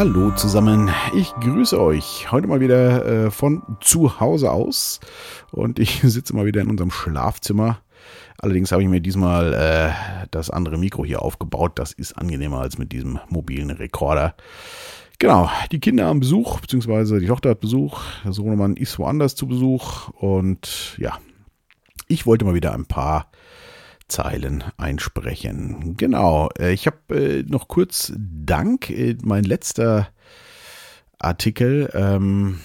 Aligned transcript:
Hallo 0.00 0.30
zusammen, 0.30 0.88
ich 1.14 1.30
grüße 1.42 1.78
euch. 1.78 2.32
Heute 2.32 2.46
mal 2.46 2.60
wieder 2.60 3.04
äh, 3.04 3.30
von 3.30 3.76
zu 3.82 4.18
Hause 4.18 4.50
aus 4.50 4.98
und 5.50 5.78
ich 5.78 6.00
sitze 6.02 6.34
mal 6.34 6.46
wieder 6.46 6.62
in 6.62 6.70
unserem 6.70 6.90
Schlafzimmer. 6.90 7.82
Allerdings 8.38 8.72
habe 8.72 8.82
ich 8.82 8.88
mir 8.88 9.02
diesmal 9.02 9.52
äh, 9.52 9.90
das 10.30 10.48
andere 10.48 10.78
Mikro 10.78 11.04
hier 11.04 11.20
aufgebaut. 11.20 11.72
Das 11.74 11.92
ist 11.92 12.16
angenehmer 12.16 12.60
als 12.60 12.78
mit 12.78 12.92
diesem 12.92 13.20
mobilen 13.28 13.68
Rekorder. 13.68 14.36
Genau, 15.18 15.50
die 15.70 15.80
Kinder 15.80 16.06
haben 16.06 16.20
Besuch, 16.20 16.60
beziehungsweise 16.60 17.20
die 17.20 17.26
Tochter 17.26 17.50
hat 17.50 17.60
Besuch. 17.60 18.00
Der 18.24 18.32
Sohnemann 18.32 18.76
ist 18.76 18.98
woanders 18.98 19.34
zu 19.34 19.46
Besuch 19.48 20.08
und 20.14 20.96
ja, 20.96 21.18
ich 22.08 22.24
wollte 22.24 22.46
mal 22.46 22.54
wieder 22.54 22.72
ein 22.72 22.86
paar 22.86 23.30
Zeilen 24.10 24.64
einsprechen. 24.76 25.96
Genau, 25.96 26.50
äh, 26.58 26.72
ich 26.72 26.86
habe 26.86 26.98
äh, 27.14 27.42
noch 27.44 27.68
kurz 27.68 28.12
Dank. 28.16 28.90
Äh, 28.90 29.16
mein 29.22 29.44
letzter 29.44 30.08
Artikel 31.18 31.90
ähm, 31.94 32.58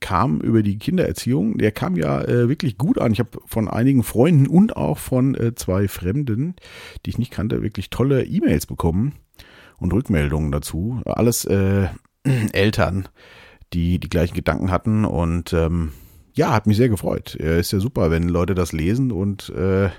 kam 0.00 0.40
über 0.40 0.62
die 0.62 0.78
Kindererziehung. 0.78 1.58
Der 1.58 1.72
kam 1.72 1.96
ja 1.96 2.22
äh, 2.22 2.48
wirklich 2.48 2.78
gut 2.78 3.00
an. 3.00 3.12
Ich 3.12 3.18
habe 3.18 3.40
von 3.46 3.68
einigen 3.68 4.02
Freunden 4.02 4.46
und 4.46 4.76
auch 4.76 4.98
von 4.98 5.34
äh, 5.34 5.54
zwei 5.54 5.88
Fremden, 5.88 6.54
die 7.04 7.10
ich 7.10 7.18
nicht 7.18 7.32
kannte, 7.32 7.62
wirklich 7.62 7.90
tolle 7.90 8.24
E-Mails 8.24 8.66
bekommen 8.66 9.14
und 9.78 9.92
Rückmeldungen 9.92 10.52
dazu. 10.52 11.00
Alles 11.06 11.44
äh, 11.46 11.88
Eltern, 12.52 13.08
die 13.72 13.98
die 13.98 14.10
gleichen 14.10 14.34
Gedanken 14.34 14.70
hatten 14.70 15.04
und 15.04 15.52
ähm, 15.52 15.92
ja, 16.34 16.52
hat 16.52 16.66
mich 16.66 16.76
sehr 16.76 16.88
gefreut. 16.88 17.34
Ist 17.34 17.72
ja 17.72 17.80
super, 17.80 18.10
wenn 18.12 18.28
Leute 18.28 18.54
das 18.54 18.72
lesen 18.72 19.10
und 19.10 19.48
äh, 19.50 19.90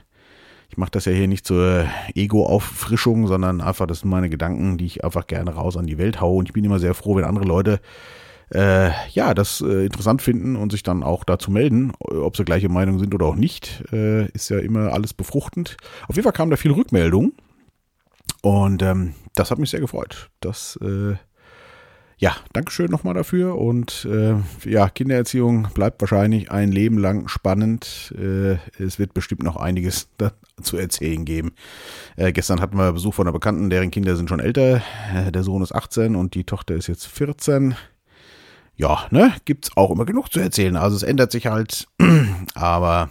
ich 0.70 0.78
mache 0.78 0.91
das 0.91 1.06
ja 1.06 1.12
hier 1.12 1.28
nicht 1.28 1.45
zur 1.45 1.88
Ego-Auffrischung, 2.14 3.28
sondern 3.28 3.59
einfach, 3.59 3.88
das 3.88 4.02
sind 4.02 4.09
meine 4.09 4.30
Gedanken, 4.30 4.78
die 4.78 4.86
ich 4.86 5.03
einfach 5.03 5.28
gerne 5.28 5.56
raus 5.56 5.78
an 5.78 5.88
die 5.88 5.98
Welt 5.98 6.22
haue. 6.22 6.38
Und 6.38 6.48
ich 6.48 6.53
bin 6.53 6.64
immer 6.64 6.80
sehr 6.80 6.94
froh, 6.94 7.16
wenn 7.16 7.23
andere 7.23 7.45
Leute 7.45 7.80
äh, 8.53 8.92
ja, 9.11 9.34
das 9.34 9.61
äh, 9.61 9.86
interessant 9.86 10.22
finden 10.22 10.56
und 10.56 10.72
sich 10.72 10.84
dann 10.84 11.03
auch 11.03 11.23
dazu 11.23 11.52
melden, 11.52 11.92
ob 12.00 12.36
sie 12.38 12.45
gleiche 12.45 12.70
Meinung 12.70 13.00
sind 13.00 13.14
oder 13.14 13.28
auch 13.28 13.36
nicht, 13.36 13.84
äh, 13.92 14.26
ist 14.30 14.50
ja 14.50 14.59
immer 14.59 14.92
alles 14.94 15.14
befruchtend. 15.14 15.78
Auf 16.08 16.16
jeden 16.16 16.23
Fall 16.23 16.34
kamen 16.34 16.52
da 16.52 16.58
viele 16.58 16.76
Rückmeldungen 16.76 17.33
und 18.42 18.81
ähm, 18.81 19.14
das 19.36 19.52
hat 19.52 19.59
mich 19.59 19.70
sehr 19.70 19.80
gefreut. 19.80 20.30
Das 20.39 20.80
äh, 20.81 21.16
ja, 22.20 22.36
Dankeschön 22.52 22.92
nochmal 22.92 23.14
dafür. 23.14 23.58
Und 23.58 24.06
äh, 24.06 24.36
ja, 24.70 24.89
Kindererziehung 24.89 25.70
bleibt 25.73 26.02
wahrscheinlich 26.02 26.52
ein 26.52 26.70
Leben 26.70 26.98
lang 26.98 27.30
spannend. 27.30 28.14
Äh, 28.17 28.58
es 28.78 29.00
wird 29.00 29.14
bestimmt 29.14 29.42
noch 29.44 29.56
einiges 29.56 30.09
zu 30.61 30.78
erzählen 30.78 31.23
geben. 31.23 31.53
Äh, 32.17 32.34
gestern 32.34 32.59
hatten 32.59 32.78
wir 32.78 32.92
Besuch 32.92 33.14
von 33.14 33.26
einer 33.26 33.34
Bekannten, 33.34 33.70
deren 33.70 33.89
Kinder 33.89 34.17
sind 34.17 34.28
schon 34.28 34.42
älter. 34.42 34.81
Äh, 35.16 35.31
der 35.31 35.44
Sohn 35.44 35.64
ist 35.64 35.73
18 35.73 36.17
und 36.17 36.36
die 36.36 36.44
Tochter 36.44 36.76
ist 36.76 36.88
jetzt 36.88 37.08
14. 37.08 37.76
Ja, 38.76 39.08
ne, 39.11 39.33
gibt's 39.45 39.72
auch 39.76 39.92
immer 39.92 40.06
genug 40.06 40.31
zu 40.31 40.42
erzählen. 40.42 40.76
Also 40.76 40.98
es 40.98 41.04
ändert 41.04 41.31
sich 41.31 41.48
halt, 41.48 41.88
aber 42.54 43.09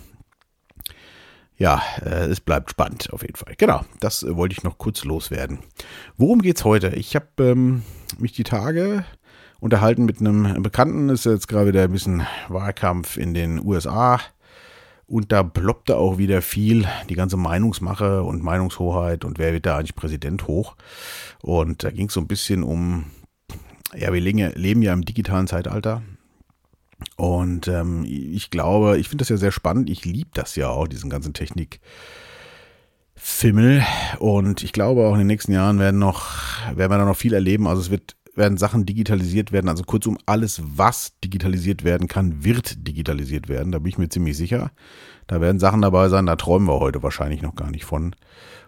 ja, 1.59 1.83
äh, 2.05 2.27
es 2.27 2.41
bleibt 2.41 2.71
spannend 2.71 3.13
auf 3.13 3.23
jeden 3.23 3.37
Fall. 3.37 3.55
Genau, 3.59 3.85
das 4.01 4.23
äh, 4.23 4.37
wollte 4.37 4.55
ich 4.55 4.63
noch 4.63 4.79
kurz 4.79 5.05
loswerden. 5.05 5.59
Worum 6.17 6.41
geht's 6.41 6.65
heute? 6.65 6.89
Ich 6.91 7.15
habe 7.17 7.27
ähm, 7.41 7.83
mich 8.19 8.33
die 8.33 8.45
Tage 8.45 9.05
unterhalten 9.61 10.05
mit 10.05 10.21
einem 10.21 10.63
Bekannten. 10.63 11.09
Ist 11.09 11.25
jetzt 11.25 11.49
gerade 11.49 11.69
wieder 11.69 11.83
ein 11.83 11.93
bisschen 11.93 12.27
Wahlkampf 12.49 13.17
in 13.17 13.35
den 13.35 13.65
USA. 13.65 14.21
Und 15.07 15.33
da 15.33 15.43
ploppte 15.43 15.97
auch 15.97 16.19
wieder 16.19 16.43
viel 16.43 16.87
die 17.09 17.15
ganze 17.15 17.39
Meinungsmache 17.39 18.23
und 18.23 18.43
Meinungshoheit 18.43 19.25
und 19.25 19.39
wer 19.39 19.55
wird 19.55 19.65
da 19.65 19.79
eigentlich 19.79 19.97
Präsident 19.97 20.47
hoch. 20.47 20.77
Und 21.41 21.83
da 21.83 21.91
ging 21.91 22.09
es 22.09 22.15
so 22.15 22.21
ein 22.21 22.29
bisschen 22.29 22.63
um, 22.63 23.07
ja, 23.97 24.13
wir 24.13 24.21
leben 24.21 24.83
ja 24.83 24.93
im 24.93 25.05
digitalen 25.07 25.47
Zeitalter. 25.47 26.03
Und 27.19 27.67
ähm, 27.67 28.05
ich 28.07 28.49
glaube, 28.49 28.97
ich 28.99 29.09
finde 29.09 29.23
das 29.23 29.29
ja 29.29 29.37
sehr 29.37 29.51
spannend. 29.51 29.91
Ich 29.91 30.05
liebe 30.05 30.31
das 30.35 30.55
ja 30.55 30.69
auch, 30.69 30.87
diesen 30.87 31.11
ganzen 31.11 31.35
Technik. 31.35 31.81
Fimmel 33.21 33.85
und 34.21 34.63
ich 34.63 34.71
glaube 34.71 35.05
auch 35.05 35.15
in 35.15 35.19
den 35.19 35.27
nächsten 35.27 35.51
Jahren 35.51 35.81
werden 35.81 35.99
noch 35.99 36.25
werden 36.73 36.93
wir 36.93 36.99
da 36.99 37.05
noch 37.05 37.17
viel 37.17 37.35
erleben. 37.35 37.67
Also 37.67 37.83
es 37.83 37.91
wird 37.91 38.15
werden 38.37 38.57
Sachen 38.57 38.87
digitalisiert 38.87 39.51
werden. 39.51 39.69
Also 39.69 39.83
kurzum 39.83 40.17
alles, 40.27 40.63
was 40.65 41.19
digitalisiert 41.25 41.83
werden 41.83 42.07
kann, 42.07 42.45
wird 42.45 42.87
digitalisiert 42.87 43.49
werden. 43.49 43.73
Da 43.73 43.81
bin 43.81 43.89
ich 43.89 43.99
mir 43.99 44.09
ziemlich 44.09 44.37
sicher. 44.37 44.71
Da 45.27 45.41
werden 45.41 45.59
Sachen 45.59 45.83
dabei 45.83 46.09
sein. 46.09 46.27
Da 46.27 46.37
träumen 46.37 46.69
wir 46.69 46.79
heute 46.79 47.03
wahrscheinlich 47.03 47.43
noch 47.43 47.57
gar 47.57 47.73
nicht 47.73 47.85
von. 47.85 48.15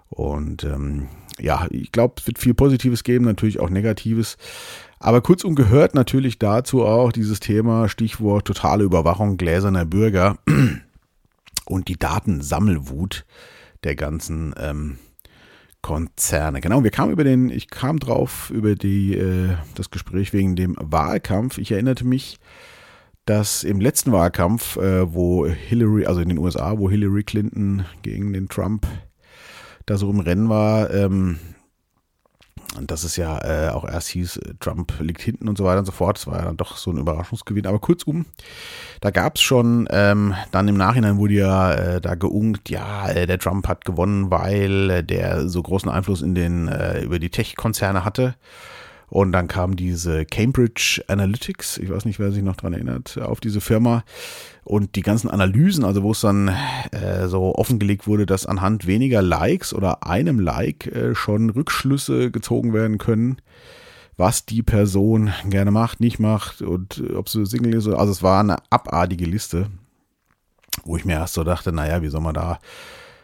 Und 0.08 0.64
ähm, 0.64 1.06
ja, 1.40 1.66
ich 1.70 1.92
glaube, 1.92 2.14
es 2.18 2.26
wird 2.26 2.38
viel 2.38 2.54
Positives 2.54 3.04
geben, 3.04 3.24
natürlich 3.24 3.60
auch 3.60 3.70
Negatives. 3.70 4.36
Aber 4.98 5.22
kurzum 5.22 5.54
gehört 5.54 5.94
natürlich 5.94 6.38
dazu 6.38 6.84
auch 6.84 7.10
dieses 7.12 7.40
Thema, 7.40 7.88
Stichwort 7.88 8.46
totale 8.46 8.84
Überwachung 8.84 9.36
gläserner 9.36 9.86
Bürger 9.86 10.36
und 11.64 11.88
die 11.88 11.98
Datensammelwut 11.98 13.24
der 13.82 13.96
ganzen 13.96 14.54
ähm, 14.58 14.98
Konzerne. 15.80 16.60
Genau, 16.60 16.84
wir 16.84 16.90
kamen 16.90 17.12
über 17.12 17.24
den, 17.24 17.48
ich 17.48 17.70
kam 17.70 17.98
drauf 17.98 18.50
über 18.50 18.74
die, 18.74 19.14
äh, 19.14 19.56
das 19.74 19.90
Gespräch 19.90 20.34
wegen 20.34 20.54
dem 20.54 20.76
Wahlkampf. 20.78 21.56
Ich 21.56 21.72
erinnerte 21.72 22.06
mich, 22.06 22.38
dass 23.24 23.64
im 23.64 23.80
letzten 23.80 24.12
Wahlkampf, 24.12 24.76
äh, 24.76 25.14
wo 25.14 25.46
Hillary, 25.46 26.04
also 26.04 26.20
in 26.20 26.28
den 26.28 26.38
USA, 26.38 26.78
wo 26.78 26.90
Hillary 26.90 27.24
Clinton 27.24 27.86
gegen 28.02 28.34
den 28.34 28.48
Trump 28.48 28.86
da 29.90 29.98
so 29.98 30.10
im 30.10 30.20
Rennen 30.20 30.48
war, 30.48 30.90
ähm, 30.90 31.38
und 32.78 32.90
das 32.90 33.02
ist 33.02 33.16
ja 33.16 33.38
äh, 33.42 33.70
auch 33.70 33.84
erst 33.84 34.08
hieß, 34.08 34.36
äh, 34.36 34.54
Trump 34.60 34.92
liegt 35.00 35.20
hinten 35.20 35.48
und 35.48 35.58
so 35.58 35.64
weiter 35.64 35.80
und 35.80 35.86
so 35.86 35.92
fort. 35.92 36.18
Das 36.18 36.26
war 36.28 36.38
ja 36.38 36.44
dann 36.44 36.56
doch 36.56 36.76
so 36.76 36.90
ein 36.90 36.98
Überraschungsgewinn. 36.98 37.66
Aber 37.66 37.80
kurzum, 37.80 38.26
da 39.00 39.10
gab 39.10 39.36
es 39.36 39.42
schon, 39.42 39.88
ähm, 39.90 40.34
dann 40.52 40.68
im 40.68 40.76
Nachhinein 40.76 41.18
wurde 41.18 41.34
ja 41.34 41.72
äh, 41.72 42.00
da 42.00 42.14
geungt, 42.14 42.70
ja, 42.70 43.08
äh, 43.08 43.26
der 43.26 43.38
Trump 43.38 43.66
hat 43.66 43.84
gewonnen, 43.84 44.30
weil 44.30 45.02
der 45.02 45.48
so 45.48 45.62
großen 45.62 45.90
Einfluss 45.90 46.22
in 46.22 46.34
den, 46.34 46.68
äh, 46.68 47.02
über 47.02 47.18
die 47.18 47.30
Tech-Konzerne 47.30 48.04
hatte. 48.04 48.36
Und 49.10 49.32
dann 49.32 49.48
kam 49.48 49.74
diese 49.74 50.24
Cambridge 50.24 51.02
Analytics, 51.08 51.78
ich 51.78 51.90
weiß 51.90 52.04
nicht, 52.04 52.20
wer 52.20 52.30
sich 52.30 52.44
noch 52.44 52.54
dran 52.54 52.72
erinnert, 52.72 53.18
auf 53.18 53.40
diese 53.40 53.60
Firma. 53.60 54.04
Und 54.62 54.94
die 54.94 55.02
ganzen 55.02 55.28
Analysen, 55.28 55.84
also 55.84 56.04
wo 56.04 56.12
es 56.12 56.20
dann 56.20 56.48
äh, 56.92 57.26
so 57.26 57.54
offengelegt 57.56 58.06
wurde, 58.06 58.24
dass 58.24 58.46
anhand 58.46 58.86
weniger 58.86 59.20
Likes 59.20 59.74
oder 59.74 60.06
einem 60.06 60.38
Like 60.38 60.86
äh, 60.86 61.16
schon 61.16 61.50
Rückschlüsse 61.50 62.30
gezogen 62.30 62.72
werden 62.72 62.98
können, 62.98 63.38
was 64.16 64.46
die 64.46 64.62
Person 64.62 65.32
gerne 65.48 65.72
macht, 65.72 65.98
nicht 65.98 66.20
macht 66.20 66.62
und 66.62 67.02
ob 67.14 67.28
sie 67.28 67.44
Single 67.46 67.74
ist. 67.74 67.88
Also 67.88 68.12
es 68.12 68.22
war 68.22 68.40
eine 68.40 68.58
abartige 68.70 69.24
Liste, 69.24 69.66
wo 70.84 70.96
ich 70.96 71.04
mir 71.04 71.14
erst 71.14 71.34
so 71.34 71.42
dachte, 71.42 71.72
naja, 71.72 72.00
wie 72.02 72.08
soll 72.08 72.20
man 72.20 72.34
da 72.34 72.60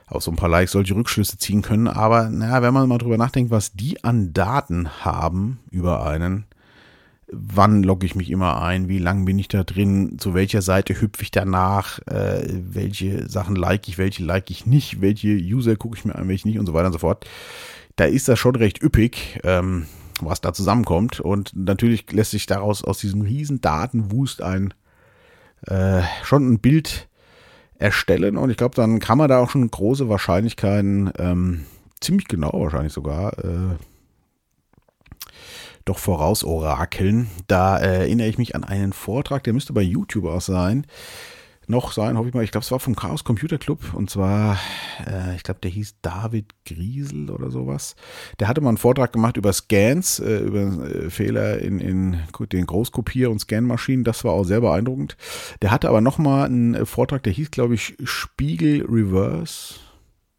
aus 0.06 0.24
so 0.24 0.30
ein 0.30 0.36
paar 0.36 0.48
Likes 0.48 0.72
solche 0.72 0.94
Rückschlüsse 0.94 1.38
ziehen 1.38 1.62
können. 1.62 1.88
Aber 1.88 2.28
naja, 2.28 2.62
wenn 2.62 2.74
man 2.74 2.88
mal 2.88 2.98
drüber 2.98 3.18
nachdenkt, 3.18 3.50
was 3.50 3.72
die 3.72 4.02
an 4.04 4.32
Daten 4.32 4.88
haben 5.04 5.58
über 5.70 6.06
einen, 6.06 6.44
wann 7.28 7.82
logge 7.82 8.06
ich 8.06 8.14
mich 8.14 8.30
immer 8.30 8.62
ein, 8.62 8.88
wie 8.88 8.98
lang 8.98 9.24
bin 9.24 9.38
ich 9.38 9.48
da 9.48 9.64
drin, 9.64 10.16
zu 10.18 10.32
welcher 10.34 10.62
Seite 10.62 11.00
hüpfe 11.00 11.22
ich 11.22 11.32
danach, 11.32 11.98
äh, 12.06 12.46
welche 12.48 13.28
Sachen 13.28 13.56
like 13.56 13.88
ich, 13.88 13.98
welche 13.98 14.24
like 14.24 14.50
ich 14.50 14.64
nicht, 14.64 15.00
welche 15.00 15.28
User 15.28 15.74
gucke 15.74 15.96
ich 15.98 16.04
mir 16.04 16.14
an, 16.14 16.28
welche 16.28 16.46
nicht? 16.46 16.58
Und 16.58 16.66
so 16.66 16.74
weiter 16.74 16.86
und 16.86 16.92
so 16.92 17.00
fort. 17.00 17.26
Da 17.96 18.04
ist 18.04 18.28
das 18.28 18.38
schon 18.38 18.54
recht 18.54 18.82
üppig, 18.82 19.40
ähm, 19.42 19.86
was 20.20 20.40
da 20.40 20.52
zusammenkommt. 20.52 21.18
Und 21.18 21.52
natürlich 21.56 22.10
lässt 22.12 22.30
sich 22.30 22.46
daraus 22.46 22.84
aus 22.84 22.98
diesem 22.98 23.22
riesen 23.22 23.60
Datenwust 23.60 24.40
ein 24.40 24.72
äh, 25.66 26.02
schon 26.22 26.46
ein 26.48 26.58
Bild 26.60 27.08
erstellen 27.78 28.36
und 28.36 28.50
ich 28.50 28.56
glaube, 28.56 28.74
dann 28.74 28.98
kann 28.98 29.18
man 29.18 29.28
da 29.28 29.38
auch 29.38 29.50
schon 29.50 29.70
große 29.70 30.08
Wahrscheinlichkeiten, 30.08 31.12
ähm, 31.18 31.66
ziemlich 32.00 32.28
genau 32.28 32.52
wahrscheinlich 32.52 32.92
sogar, 32.92 33.38
äh, 33.38 33.76
doch 35.84 35.98
voraus 35.98 36.42
orakeln. 36.44 37.30
Da 37.46 37.78
äh, 37.78 38.00
erinnere 38.00 38.28
ich 38.28 38.38
mich 38.38 38.54
an 38.54 38.64
einen 38.64 38.92
Vortrag, 38.92 39.44
der 39.44 39.52
müsste 39.52 39.72
bei 39.72 39.82
YouTube 39.82 40.26
auch 40.26 40.40
sein, 40.40 40.86
noch 41.68 41.92
sein, 41.92 42.16
hoffe 42.16 42.28
ich 42.28 42.34
mal. 42.34 42.44
Ich 42.44 42.50
glaube, 42.50 42.64
es 42.64 42.70
war 42.70 42.80
vom 42.80 42.96
Chaos 42.96 43.24
Computer 43.24 43.58
Club 43.58 43.94
und 43.94 44.10
zwar, 44.10 44.58
äh, 45.06 45.34
ich 45.36 45.42
glaube, 45.42 45.60
der 45.60 45.70
hieß 45.70 45.96
David 46.02 46.46
Griesel 46.64 47.30
oder 47.30 47.50
sowas. 47.50 47.96
Der 48.38 48.48
hatte 48.48 48.60
mal 48.60 48.70
einen 48.70 48.78
Vortrag 48.78 49.12
gemacht 49.12 49.36
über 49.36 49.52
Scans, 49.52 50.20
äh, 50.20 50.38
über 50.38 50.60
äh, 50.60 51.10
Fehler 51.10 51.58
in, 51.58 51.80
in 51.80 52.18
den 52.52 52.66
Großkopier- 52.66 53.30
und 53.30 53.40
Scanmaschinen. 53.40 54.04
Das 54.04 54.24
war 54.24 54.32
auch 54.32 54.44
sehr 54.44 54.60
beeindruckend. 54.60 55.16
Der 55.62 55.70
hatte 55.70 55.88
aber 55.88 56.00
noch 56.00 56.18
mal 56.18 56.44
einen 56.44 56.74
äh, 56.74 56.86
Vortrag, 56.86 57.22
der 57.22 57.32
hieß, 57.32 57.50
glaube 57.50 57.74
ich, 57.74 57.96
Spiegel 58.04 58.84
Reverse. 58.86 59.76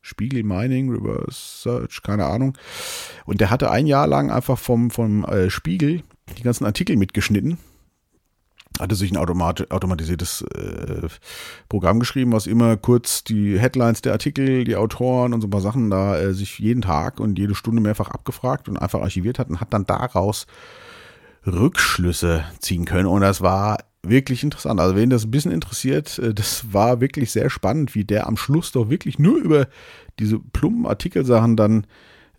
Spiegel 0.01 0.43
Mining, 0.43 0.89
Reverse 0.89 1.61
Search, 1.61 2.01
keine 2.01 2.25
Ahnung. 2.25 2.57
Und 3.25 3.41
der 3.41 3.49
hatte 3.49 3.71
ein 3.71 3.87
Jahr 3.87 4.07
lang 4.07 4.31
einfach 4.31 4.57
vom, 4.57 4.89
vom 4.89 5.25
äh, 5.25 5.49
Spiegel 5.49 6.03
die 6.37 6.43
ganzen 6.43 6.65
Artikel 6.65 6.95
mitgeschnitten 6.95 7.57
hatte 8.79 8.95
sich 8.95 9.11
ein 9.11 9.17
automat 9.17 9.71
automatisiertes 9.71 10.41
äh, 10.41 11.07
Programm 11.69 11.99
geschrieben, 11.99 12.31
was 12.31 12.47
immer 12.47 12.77
kurz 12.77 13.23
die 13.23 13.59
Headlines 13.59 14.01
der 14.01 14.13
Artikel, 14.13 14.63
die 14.63 14.75
Autoren 14.75 15.33
und 15.33 15.41
so 15.41 15.47
ein 15.47 15.51
paar 15.51 15.61
Sachen 15.61 15.89
da 15.89 16.17
äh, 16.17 16.33
sich 16.33 16.59
jeden 16.59 16.81
Tag 16.81 17.19
und 17.19 17.37
jede 17.37 17.55
Stunde 17.55 17.81
mehrfach 17.81 18.09
abgefragt 18.09 18.69
und 18.69 18.77
einfach 18.77 19.01
archiviert 19.01 19.39
hat 19.39 19.49
und 19.49 19.61
hat 19.61 19.73
dann 19.73 19.85
daraus 19.85 20.47
Rückschlüsse 21.45 22.43
ziehen 22.59 22.85
können. 22.85 23.07
Und 23.07 23.21
das 23.21 23.41
war 23.41 23.77
wirklich 24.03 24.43
interessant. 24.43 24.79
Also 24.79 24.95
wen 24.95 25.09
das 25.09 25.25
ein 25.25 25.31
bisschen 25.31 25.51
interessiert, 25.51 26.19
äh, 26.19 26.33
das 26.33 26.73
war 26.73 27.01
wirklich 27.01 27.31
sehr 27.31 27.49
spannend, 27.49 27.95
wie 27.95 28.05
der 28.05 28.27
am 28.27 28.37
Schluss 28.37 28.71
doch 28.71 28.89
wirklich 28.89 29.19
nur 29.19 29.37
über 29.37 29.67
diese 30.19 30.39
plumpen 30.39 30.85
Artikelsachen 30.85 31.55
dann 31.55 31.87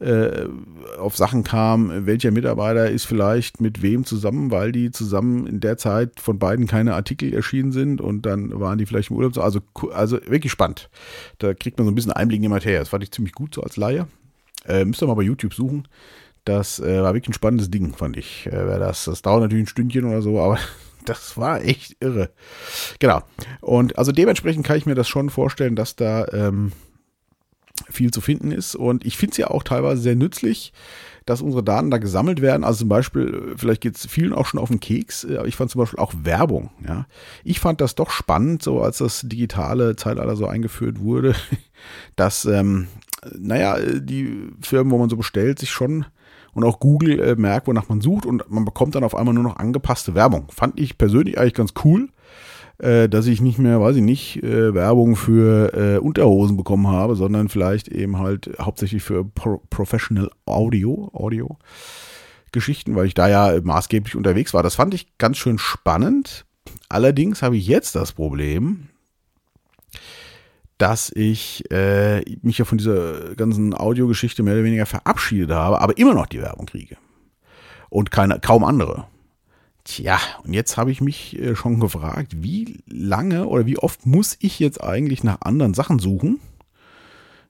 äh, 0.01 0.47
auf 0.99 1.17
Sachen 1.17 1.43
kam, 1.43 2.07
welcher 2.07 2.31
Mitarbeiter 2.31 2.91
ist 2.91 3.05
vielleicht 3.05 3.61
mit 3.61 3.83
wem 3.83 4.05
zusammen, 4.05 4.51
weil 4.51 4.71
die 4.71 4.91
zusammen 4.91 5.47
in 5.47 5.61
der 5.61 5.77
Zeit 5.77 6.21
von 6.21 6.39
beiden 6.39 6.67
keine 6.67 6.95
Artikel 6.95 7.35
erschienen 7.35 7.73
sind 7.73 8.01
und 8.01 8.23
dann 8.23 8.59
waren 8.61 8.79
die 8.79 8.87
vielleicht 8.87 9.11
im 9.11 9.17
Urlaub. 9.17 9.37
Also, 9.39 9.61
also 9.93 10.19
wirklich 10.27 10.53
spannend. 10.53 10.89
Da 11.39 11.53
kriegt 11.55 11.79
man 11.79 11.87
so 11.87 11.91
ein 11.91 11.95
bisschen 11.95 12.13
Einblick 12.13 12.39
in 12.39 12.43
die 12.43 12.49
Materie. 12.49 12.79
Das 12.79 12.91
fand 12.91 13.03
ich 13.03 13.11
ziemlich 13.11 13.35
gut 13.35 13.55
so 13.55 13.63
als 13.63 13.77
Laie. 13.77 14.07
Äh, 14.67 14.85
müsst 14.85 15.03
ihr 15.03 15.07
mal 15.07 15.15
bei 15.15 15.23
YouTube 15.23 15.55
suchen. 15.55 15.89
Das 16.45 16.79
äh, 16.79 17.03
war 17.03 17.15
wirklich 17.15 17.31
ein 17.31 17.35
spannendes 17.35 17.71
Ding, 17.71 17.95
fand 17.95 18.17
ich. 18.17 18.47
Äh, 18.47 18.51
das, 18.79 19.05
das 19.05 19.23
dauert 19.23 19.43
natürlich 19.43 19.65
ein 19.65 19.69
Stündchen 19.69 20.05
oder 20.05 20.23
so, 20.23 20.41
aber 20.41 20.59
das 21.05 21.37
war 21.37 21.63
echt 21.63 21.97
irre. 22.01 22.31
Genau. 23.01 23.23
Und 23.61 23.99
also 23.99 24.13
dementsprechend 24.13 24.65
kann 24.65 24.79
ich 24.79 24.87
mir 24.87 24.95
das 24.95 25.09
schon 25.09 25.31
vorstellen, 25.31 25.77
dass 25.77 25.97
da 25.97 26.27
ähm, 26.29 26.73
viel 27.91 28.11
zu 28.11 28.21
finden 28.21 28.51
ist. 28.51 28.75
Und 28.75 29.05
ich 29.05 29.17
finde 29.17 29.33
es 29.33 29.37
ja 29.39 29.49
auch 29.49 29.63
teilweise 29.63 30.03
sehr 30.03 30.17
nützlich, 30.17 30.73
dass 31.27 31.43
unsere 31.43 31.63
Daten 31.63 31.91
da 31.91 31.99
gesammelt 31.99 32.41
werden. 32.41 32.65
Also 32.65 32.81
zum 32.81 32.89
Beispiel, 32.89 33.55
vielleicht 33.57 33.83
geht 33.83 33.97
es 33.97 34.07
vielen 34.07 34.33
auch 34.33 34.47
schon 34.47 34.61
auf 34.61 34.71
den 34.71 34.81
Keks, 34.81 35.27
aber 35.27 35.47
ich 35.47 35.57
fand 35.57 35.71
zum 35.71 35.81
Beispiel 35.81 35.99
auch 35.99 36.15
Werbung. 36.23 36.71
Ja. 36.87 37.07
Ich 37.45 37.61
fand 37.61 37.81
das 37.81 37.95
doch 37.95 38.11
spannend, 38.11 38.63
so 38.63 38.81
als 38.81 38.99
das 38.99 39.23
digitale 39.25 39.97
Zeitalter 39.97 40.37
so 40.37 40.47
eingeführt 40.47 41.01
wurde, 41.01 41.35
dass, 42.17 42.45
ähm, 42.45 42.89
naja, 43.37 43.79
die 43.79 44.49
Firmen, 44.63 44.91
wo 44.91 44.99
man 44.99 45.11
so 45.11 45.17
bestellt, 45.17 45.59
sich 45.59 45.71
schon 45.71 46.07
und 46.55 46.65
auch 46.65 46.81
Google 46.81 47.21
äh, 47.21 47.37
merkt, 47.37 47.67
wonach 47.67 47.89
man 47.89 48.01
sucht 48.01 48.25
und 48.25 48.51
man 48.51 48.65
bekommt 48.65 48.95
dann 48.95 49.05
auf 49.05 49.15
einmal 49.15 49.35
nur 49.35 49.45
noch 49.45 49.57
angepasste 49.57 50.15
Werbung. 50.15 50.47
Fand 50.51 50.81
ich 50.81 50.99
persönlich 50.99 51.39
eigentlich 51.39 51.55
ganz 51.55 51.75
cool 51.85 52.09
äh, 52.79 53.09
dass 53.09 53.27
ich 53.27 53.41
nicht 53.41 53.59
mehr, 53.59 53.81
weiß 53.81 53.97
ich 53.97 54.03
nicht, 54.03 54.43
äh, 54.43 54.75
Werbung 54.75 55.17
für 55.17 55.73
äh, 55.75 55.99
Unterhosen 55.99 56.57
bekommen 56.57 56.87
habe, 56.87 57.17
sondern 57.17 57.49
vielleicht 57.49 57.89
eben 57.89 58.19
halt 58.19 58.51
hauptsächlich 58.61 59.03
für 59.03 59.25
Pro 59.25 59.61
Professional 59.71 60.31
Audio, 60.47 61.11
Audio 61.13 61.59
Geschichten, 62.53 62.95
weil 62.95 63.07
ich 63.07 63.15
da 63.15 63.29
ja 63.29 63.61
maßgeblich 63.63 64.17
unterwegs 64.17 64.55
war. 64.55 64.63
Das 64.63 64.77
fand 64.77 64.95
ich 64.95 65.19
ganz 65.19 65.37
schön 65.39 65.59
spannend. 65.59 66.47
Allerdings 66.89 67.43
habe 67.43 67.57
ich 67.57 67.67
jetzt 67.67 67.95
das 67.95 68.13
Problem, 68.13 68.89
dass 70.79 71.11
ich 71.15 71.71
äh, 71.73 72.21
mich 72.43 72.59
ja 72.59 72.65
von 72.65 72.79
dieser 72.79 73.35
ganzen 73.35 73.75
Audiogeschichte 73.75 74.43
mehr 74.43 74.55
oder 74.55 74.65
weniger 74.65 74.87
verabschiedet 74.87 75.51
habe, 75.51 75.81
aber 75.81 75.99
immer 75.99 76.15
noch 76.15 76.27
die 76.27 76.41
Werbung 76.41 76.67
kriege. 76.67 76.97
Und 77.91 78.11
keine, 78.11 78.39
kaum 78.39 78.65
andere. 78.65 79.07
Tja, 79.89 80.19
und 80.45 80.53
jetzt 80.53 80.77
habe 80.77 80.91
ich 80.91 81.01
mich 81.01 81.39
äh, 81.39 81.57
schon 81.57 81.81
gefragt, 81.81 82.43
wie 82.43 82.77
lange 82.87 83.47
oder 83.47 83.65
wie 83.65 83.79
oft 83.79 84.05
muss 84.05 84.37
ich 84.39 84.59
jetzt 84.59 84.85
eigentlich 84.85 85.25
nach 85.25 85.41
anderen 85.41 85.73
Sachen 85.73 85.99
suchen, 85.99 86.41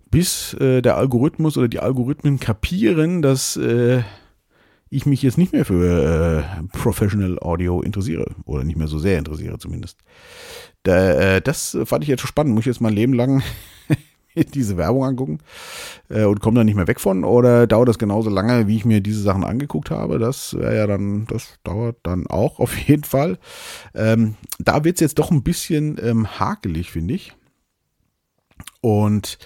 bis 0.09 0.55
äh, 0.55 0.81
der 0.81 0.97
Algorithmus 0.97 1.57
oder 1.57 1.67
die 1.67 1.81
Algorithmen 1.81 2.39
kapieren, 2.39 3.23
dass 3.23 3.57
äh, 3.57 4.03
ich 4.89 5.05
mich 5.05 5.21
jetzt 5.21 5.37
nicht 5.37 5.53
mehr 5.53 5.65
für 5.65 6.45
äh, 6.63 6.63
Professional 6.79 7.41
Audio 7.41 7.83
interessiere 7.83 8.33
oder 8.45 8.63
nicht 8.63 8.79
mehr 8.79 8.87
so 8.87 9.01
sehr 9.01 9.19
interessiere 9.19 9.59
zumindest. 9.59 9.99
Da, 10.85 11.15
äh, 11.15 11.43
das 11.43 11.77
fand 11.87 12.05
ich 12.05 12.09
jetzt 12.09 12.21
schon 12.21 12.29
spannend. 12.29 12.55
Muss 12.55 12.63
ich 12.63 12.67
jetzt 12.67 12.81
mein 12.81 12.95
Leben 12.95 13.15
lang 13.15 13.43
diese 14.55 14.77
Werbung 14.77 15.05
angucken 15.05 15.39
äh, 16.09 16.25
und 16.25 16.41
komme 16.41 16.57
da 16.57 16.65
nicht 16.65 16.75
mehr 16.75 16.89
weg 16.89 17.01
von 17.01 17.25
oder 17.25 17.67
dauert 17.67 17.89
das 17.89 17.99
genauso 17.99 18.31
lange, 18.31 18.67
wie 18.67 18.77
ich 18.77 18.85
mir 18.85 19.01
diese 19.01 19.23
Sachen 19.23 19.45
angeguckt 19.45 19.91
habe? 19.91 20.19
Das 20.19 20.55
wäre 20.55 20.77
ja 20.77 20.87
dann, 20.87 21.27
das 21.27 21.59
dauert 21.65 21.97
dann 22.03 22.27
auch 22.27 22.59
auf 22.61 22.77
jeden 22.77 23.05
Fall. 23.05 23.39
Ähm, 23.95 24.37
da 24.59 24.85
wird 24.85 24.97
es 24.97 25.01
jetzt 25.01 25.19
doch 25.19 25.31
ein 25.31 25.43
bisschen 25.43 25.99
ähm, 26.03 26.39
hakelig, 26.39 26.91
finde 26.91 27.15
ich. 27.15 27.35
Und 28.81 29.39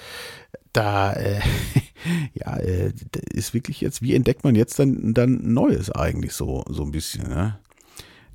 da, 0.73 1.13
äh, 1.13 1.41
ja, 2.35 2.57
äh, 2.57 2.93
ist 3.31 3.55
wirklich 3.55 3.81
jetzt, 3.81 4.03
wie 4.03 4.15
entdeckt 4.15 4.45
man 4.45 4.55
jetzt 4.55 4.79
dann, 4.79 5.15
dann 5.15 5.53
Neues 5.53 5.91
eigentlich 5.91 6.33
so, 6.33 6.65
so 6.69 6.83
ein 6.83 6.93
bisschen, 6.93 7.29
ne? 7.29 7.59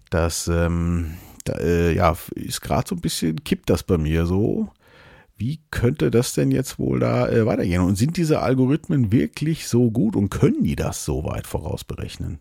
Das, 0.10 0.48
ähm, 0.48 1.16
da, 1.44 1.54
äh, 1.54 1.94
ja, 1.94 2.16
ist 2.36 2.62
gerade 2.62 2.88
so 2.88 2.96
ein 2.96 3.02
bisschen, 3.02 3.44
kippt 3.44 3.70
das 3.70 3.84
bei 3.84 3.98
mir 3.98 4.26
so 4.26 4.70
wie 5.38 5.62
könnte 5.70 6.10
das 6.10 6.34
denn 6.34 6.50
jetzt 6.50 6.80
wohl 6.80 7.00
da 7.00 7.30
äh, 7.30 7.46
weitergehen? 7.46 7.82
Und 7.82 7.96
sind 7.96 8.18
diese 8.18 8.42
Algorithmen 8.42 9.12
wirklich 9.12 9.68
so 9.68 9.92
gut 9.92 10.16
und 10.16 10.30
können 10.30 10.64
die 10.64 10.76
das 10.76 11.06
so 11.06 11.24
weit 11.24 11.46
vorausberechnen? 11.46 12.40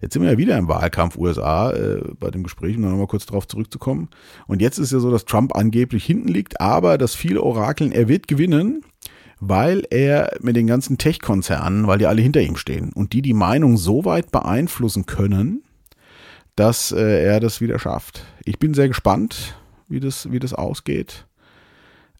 Jetzt 0.00 0.14
sind 0.14 0.22
wir 0.22 0.32
ja 0.32 0.38
wieder 0.38 0.58
im 0.58 0.66
Wahlkampf 0.66 1.16
USA 1.16 1.70
äh, 1.70 2.02
bei 2.18 2.30
dem 2.30 2.42
Gespräch, 2.42 2.76
um 2.76 2.82
nochmal 2.82 3.06
kurz 3.06 3.26
darauf 3.26 3.46
zurückzukommen. 3.46 4.08
Und 4.48 4.60
jetzt 4.60 4.78
ist 4.78 4.92
ja 4.92 4.98
so, 4.98 5.10
dass 5.10 5.24
Trump 5.24 5.54
angeblich 5.54 6.04
hinten 6.04 6.28
liegt, 6.28 6.60
aber 6.60 6.98
dass 6.98 7.14
viele 7.14 7.42
orakeln, 7.42 7.92
er 7.92 8.08
wird 8.08 8.26
gewinnen, 8.26 8.82
weil 9.38 9.84
er 9.90 10.36
mit 10.40 10.56
den 10.56 10.66
ganzen 10.66 10.98
Tech-Konzernen, 10.98 11.86
weil 11.86 11.98
die 11.98 12.06
alle 12.06 12.22
hinter 12.22 12.40
ihm 12.40 12.56
stehen 12.56 12.92
und 12.92 13.12
die 13.12 13.22
die 13.22 13.34
Meinung 13.34 13.76
so 13.76 14.04
weit 14.04 14.32
beeinflussen 14.32 15.06
können, 15.06 15.62
dass 16.56 16.90
äh, 16.92 17.24
er 17.24 17.38
das 17.38 17.60
wieder 17.60 17.78
schafft. 17.78 18.24
Ich 18.44 18.58
bin 18.58 18.74
sehr 18.74 18.88
gespannt, 18.88 19.56
wie 19.88 20.00
das, 20.00 20.30
wie 20.30 20.38
das 20.40 20.54
ausgeht. 20.54 21.26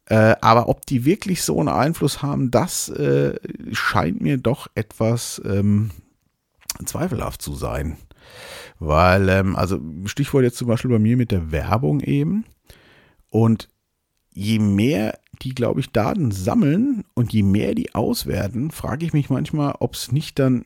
Äh, 0.07 0.37
aber 0.41 0.69
ob 0.69 0.85
die 0.87 1.05
wirklich 1.05 1.43
so 1.43 1.59
einen 1.61 1.69
Einfluss 1.69 2.23
haben, 2.23 2.51
das 2.51 2.89
äh, 2.89 3.39
scheint 3.73 4.21
mir 4.21 4.37
doch 4.37 4.69
etwas 4.75 5.41
ähm, 5.45 5.91
zweifelhaft 6.85 7.41
zu 7.41 7.55
sein. 7.55 7.97
Weil, 8.79 9.29
ähm, 9.29 9.57
also 9.57 9.81
Stichwort 10.07 10.45
jetzt 10.45 10.59
zum 10.59 10.69
Beispiel 10.69 10.91
bei 10.91 10.99
mir 10.99 11.17
mit 11.17 11.31
der 11.31 11.53
Werbung 11.53 12.01
eben. 12.01 12.45
Und 13.31 13.69
je 14.33 14.59
mehr 14.59 15.19
die, 15.43 15.55
glaube 15.55 15.81
ich, 15.81 15.91
Daten 15.91 16.31
sammeln 16.31 17.05
und 17.15 17.33
je 17.33 17.43
mehr 17.43 17.75
die 17.75 17.95
auswerten, 17.95 18.71
frage 18.71 19.05
ich 19.07 19.13
mich 19.13 19.31
manchmal, 19.31 19.75
ob 19.81 19.95
es 19.95 20.13
nicht 20.13 20.39
dann 20.39 20.65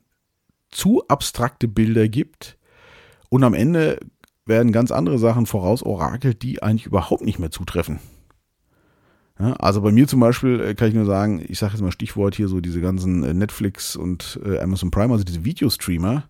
zu 0.71 1.07
abstrakte 1.09 1.69
Bilder 1.69 2.09
gibt 2.09 2.59
und 3.29 3.45
am 3.45 3.55
Ende 3.55 4.01
werden 4.45 4.73
ganz 4.73 4.91
andere 4.91 5.19
Sachen 5.19 5.47
vorausorakelt, 5.47 6.43
die 6.43 6.63
eigentlich 6.63 6.87
überhaupt 6.87 7.25
nicht 7.25 7.39
mehr 7.39 7.51
zutreffen. 7.51 7.99
Ja, 9.39 9.53
also 9.55 9.83
bei 9.83 9.93
mir 9.93 10.09
zum 10.09 10.21
Beispiel 10.21 10.61
äh, 10.61 10.75
kann 10.75 10.89
ich 10.89 10.95
nur 10.95 11.05
sagen, 11.05 11.45
ich 11.47 11.59
sage 11.59 11.75
jetzt 11.75 11.83
mal 11.83 11.93
Stichwort 11.93 12.35
hier 12.35 12.49
so 12.49 12.61
diese 12.61 12.81
ganzen 12.81 13.23
äh, 13.23 13.35
Netflix 13.35 13.95
und 13.95 14.41
äh, 14.45 14.59
Amazon 14.61 14.91
Prime, 14.91 15.13
also 15.13 15.25
diese 15.25 15.45
Videostreamer, 15.45 16.25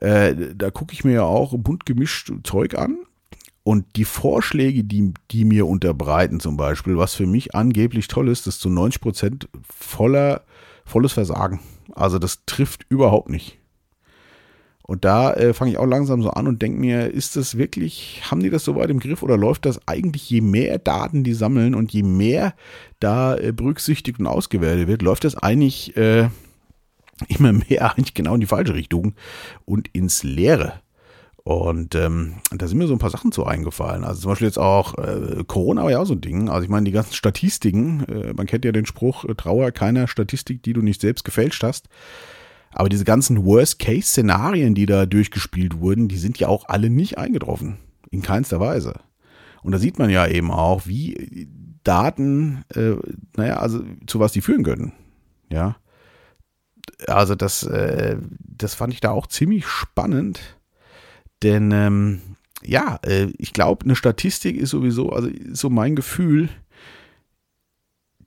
äh, 0.00 0.34
da 0.54 0.70
gucke 0.70 0.94
ich 0.94 1.04
mir 1.04 1.12
ja 1.12 1.22
auch 1.22 1.54
bunt 1.56 1.86
gemischt 1.86 2.32
Zeug 2.44 2.76
an. 2.76 2.98
Und 3.62 3.96
die 3.96 4.04
Vorschläge, 4.04 4.84
die, 4.84 5.14
die 5.30 5.46
mir 5.46 5.66
unterbreiten 5.66 6.38
zum 6.38 6.58
Beispiel, 6.58 6.98
was 6.98 7.14
für 7.14 7.26
mich 7.26 7.54
angeblich 7.54 8.08
toll 8.08 8.28
ist, 8.28 8.46
ist 8.46 8.60
zu 8.60 8.68
90 8.68 9.00
Prozent 9.00 9.48
voller, 9.62 10.42
volles 10.84 11.14
Versagen. 11.14 11.60
Also 11.94 12.18
das 12.18 12.44
trifft 12.44 12.84
überhaupt 12.90 13.30
nicht. 13.30 13.58
Und 14.86 15.06
da 15.06 15.32
äh, 15.32 15.54
fange 15.54 15.70
ich 15.70 15.78
auch 15.78 15.86
langsam 15.86 16.22
so 16.22 16.30
an 16.30 16.46
und 16.46 16.60
denke 16.60 16.78
mir, 16.78 17.10
ist 17.10 17.36
das 17.36 17.56
wirklich, 17.56 18.20
haben 18.30 18.40
die 18.40 18.50
das 18.50 18.64
so 18.64 18.76
weit 18.76 18.90
im 18.90 19.00
Griff 19.00 19.22
oder 19.22 19.38
läuft 19.38 19.64
das 19.64 19.80
eigentlich, 19.88 20.28
je 20.28 20.42
mehr 20.42 20.78
Daten 20.78 21.24
die 21.24 21.32
sammeln 21.32 21.74
und 21.74 21.90
je 21.92 22.02
mehr 22.02 22.54
da 23.00 23.34
äh, 23.34 23.52
berücksichtigt 23.52 24.20
und 24.20 24.26
ausgewertet 24.26 24.86
wird, 24.86 25.00
läuft 25.00 25.24
das 25.24 25.36
eigentlich 25.36 25.96
äh, 25.96 26.28
immer 27.28 27.52
mehr 27.52 27.92
eigentlich 27.96 28.12
genau 28.12 28.34
in 28.34 28.42
die 28.42 28.46
falsche 28.46 28.74
Richtung 28.74 29.14
und 29.64 29.88
ins 29.94 30.22
Leere. 30.22 30.74
Und 31.44 31.94
ähm, 31.94 32.34
da 32.52 32.66
sind 32.66 32.76
mir 32.76 32.86
so 32.86 32.94
ein 32.94 32.98
paar 32.98 33.10
Sachen 33.10 33.32
zu 33.32 33.46
eingefallen. 33.46 34.04
Also 34.04 34.20
zum 34.20 34.32
Beispiel 34.32 34.48
jetzt 34.48 34.58
auch 34.58 34.98
äh, 34.98 35.44
Corona 35.46 35.84
war 35.84 35.90
ja 35.90 35.98
auch 35.98 36.06
so 36.06 36.14
ein 36.14 36.20
Ding. 36.20 36.50
Also 36.50 36.64
ich 36.64 36.70
meine, 36.70 36.84
die 36.84 36.92
ganzen 36.92 37.14
Statistiken, 37.14 38.04
äh, 38.04 38.34
man 38.34 38.46
kennt 38.46 38.66
ja 38.66 38.72
den 38.72 38.86
Spruch, 38.86 39.24
äh, 39.24 39.34
Trauer 39.34 39.70
keiner 39.70 40.08
Statistik, 40.08 40.62
die 40.62 40.74
du 40.74 40.82
nicht 40.82 41.00
selbst 41.00 41.24
gefälscht 41.24 41.62
hast. 41.62 41.88
Aber 42.74 42.88
diese 42.88 43.04
ganzen 43.04 43.44
Worst-Case-Szenarien, 43.44 44.74
die 44.74 44.86
da 44.86 45.06
durchgespielt 45.06 45.78
wurden, 45.78 46.08
die 46.08 46.18
sind 46.18 46.40
ja 46.40 46.48
auch 46.48 46.68
alle 46.68 46.90
nicht 46.90 47.18
eingetroffen. 47.18 47.78
In 48.10 48.20
keinster 48.20 48.58
Weise. 48.58 48.94
Und 49.62 49.72
da 49.72 49.78
sieht 49.78 49.98
man 49.98 50.10
ja 50.10 50.26
eben 50.26 50.50
auch, 50.50 50.86
wie 50.86 51.48
Daten, 51.84 52.64
äh, 52.74 52.96
naja, 53.36 53.58
also 53.58 53.84
zu 54.08 54.18
was 54.18 54.32
die 54.32 54.40
führen 54.40 54.64
können. 54.64 54.92
Ja. 55.50 55.76
Also 57.06 57.36
das, 57.36 57.62
äh, 57.62 58.16
das 58.40 58.74
fand 58.74 58.92
ich 58.92 59.00
da 59.00 59.10
auch 59.10 59.28
ziemlich 59.28 59.66
spannend. 59.66 60.58
Denn 61.44 61.70
ähm, 61.70 62.20
ja, 62.64 62.98
äh, 63.04 63.28
ich 63.38 63.52
glaube, 63.52 63.84
eine 63.84 63.94
Statistik 63.94 64.56
ist 64.56 64.70
sowieso, 64.70 65.10
also 65.10 65.28
ist 65.28 65.60
so 65.60 65.70
mein 65.70 65.94
Gefühl, 65.94 66.48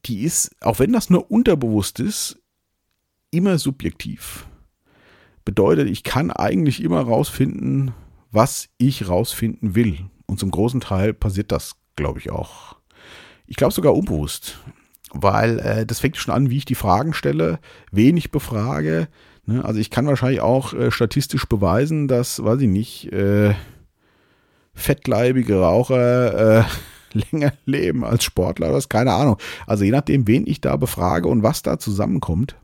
die 0.05 0.21
ist, 0.21 0.55
auch 0.61 0.79
wenn 0.79 0.93
das 0.93 1.09
nur 1.09 1.29
unterbewusst 1.29 1.99
ist, 1.99 2.39
immer 3.31 3.57
subjektiv. 3.57 4.47
Bedeutet, 5.45 5.89
ich 5.89 6.03
kann 6.03 6.31
eigentlich 6.31 6.83
immer 6.83 7.01
rausfinden, 7.01 7.93
was 8.31 8.69
ich 8.77 9.07
rausfinden 9.07 9.75
will. 9.75 10.09
Und 10.25 10.39
zum 10.39 10.51
großen 10.51 10.81
Teil 10.81 11.13
passiert 11.13 11.51
das, 11.51 11.75
glaube 11.95 12.19
ich, 12.19 12.31
auch. 12.31 12.75
Ich 13.45 13.55
glaube 13.55 13.73
sogar 13.73 13.95
unbewusst. 13.95 14.59
Weil 15.11 15.59
äh, 15.59 15.85
das 15.85 16.01
fängt 16.01 16.17
schon 16.17 16.33
an, 16.33 16.49
wie 16.49 16.57
ich 16.57 16.65
die 16.65 16.75
Fragen 16.75 17.13
stelle, 17.13 17.59
wen 17.91 18.17
ich 18.17 18.29
befrage, 18.29 19.07
Ne? 19.47 19.63
Also 19.65 19.79
ich 19.79 19.89
kann 19.89 20.05
wahrscheinlich 20.05 20.41
auch 20.41 20.73
äh, 20.73 20.91
statistisch 20.91 21.45
beweisen, 21.45 22.07
dass, 22.07 22.43
weiß 22.43 22.61
ich 22.61 22.67
nicht, 22.67 23.11
äh, 23.11 23.55
fettleibige 24.73 25.61
Raucher 25.61 26.59
äh, 26.59 26.63
länger 27.31 27.53
leben 27.65 28.03
als 28.03 28.23
Sportler, 28.23 28.71
das 28.71 28.89
keine 28.89 29.13
Ahnung. 29.13 29.37
Also 29.65 29.85
je 29.85 29.91
nachdem, 29.91 30.27
wen 30.27 30.45
ich 30.45 30.61
da 30.61 30.75
befrage 30.75 31.27
und 31.29 31.41
was 31.41 31.63
da 31.63 31.79
zusammenkommt. 31.79 32.55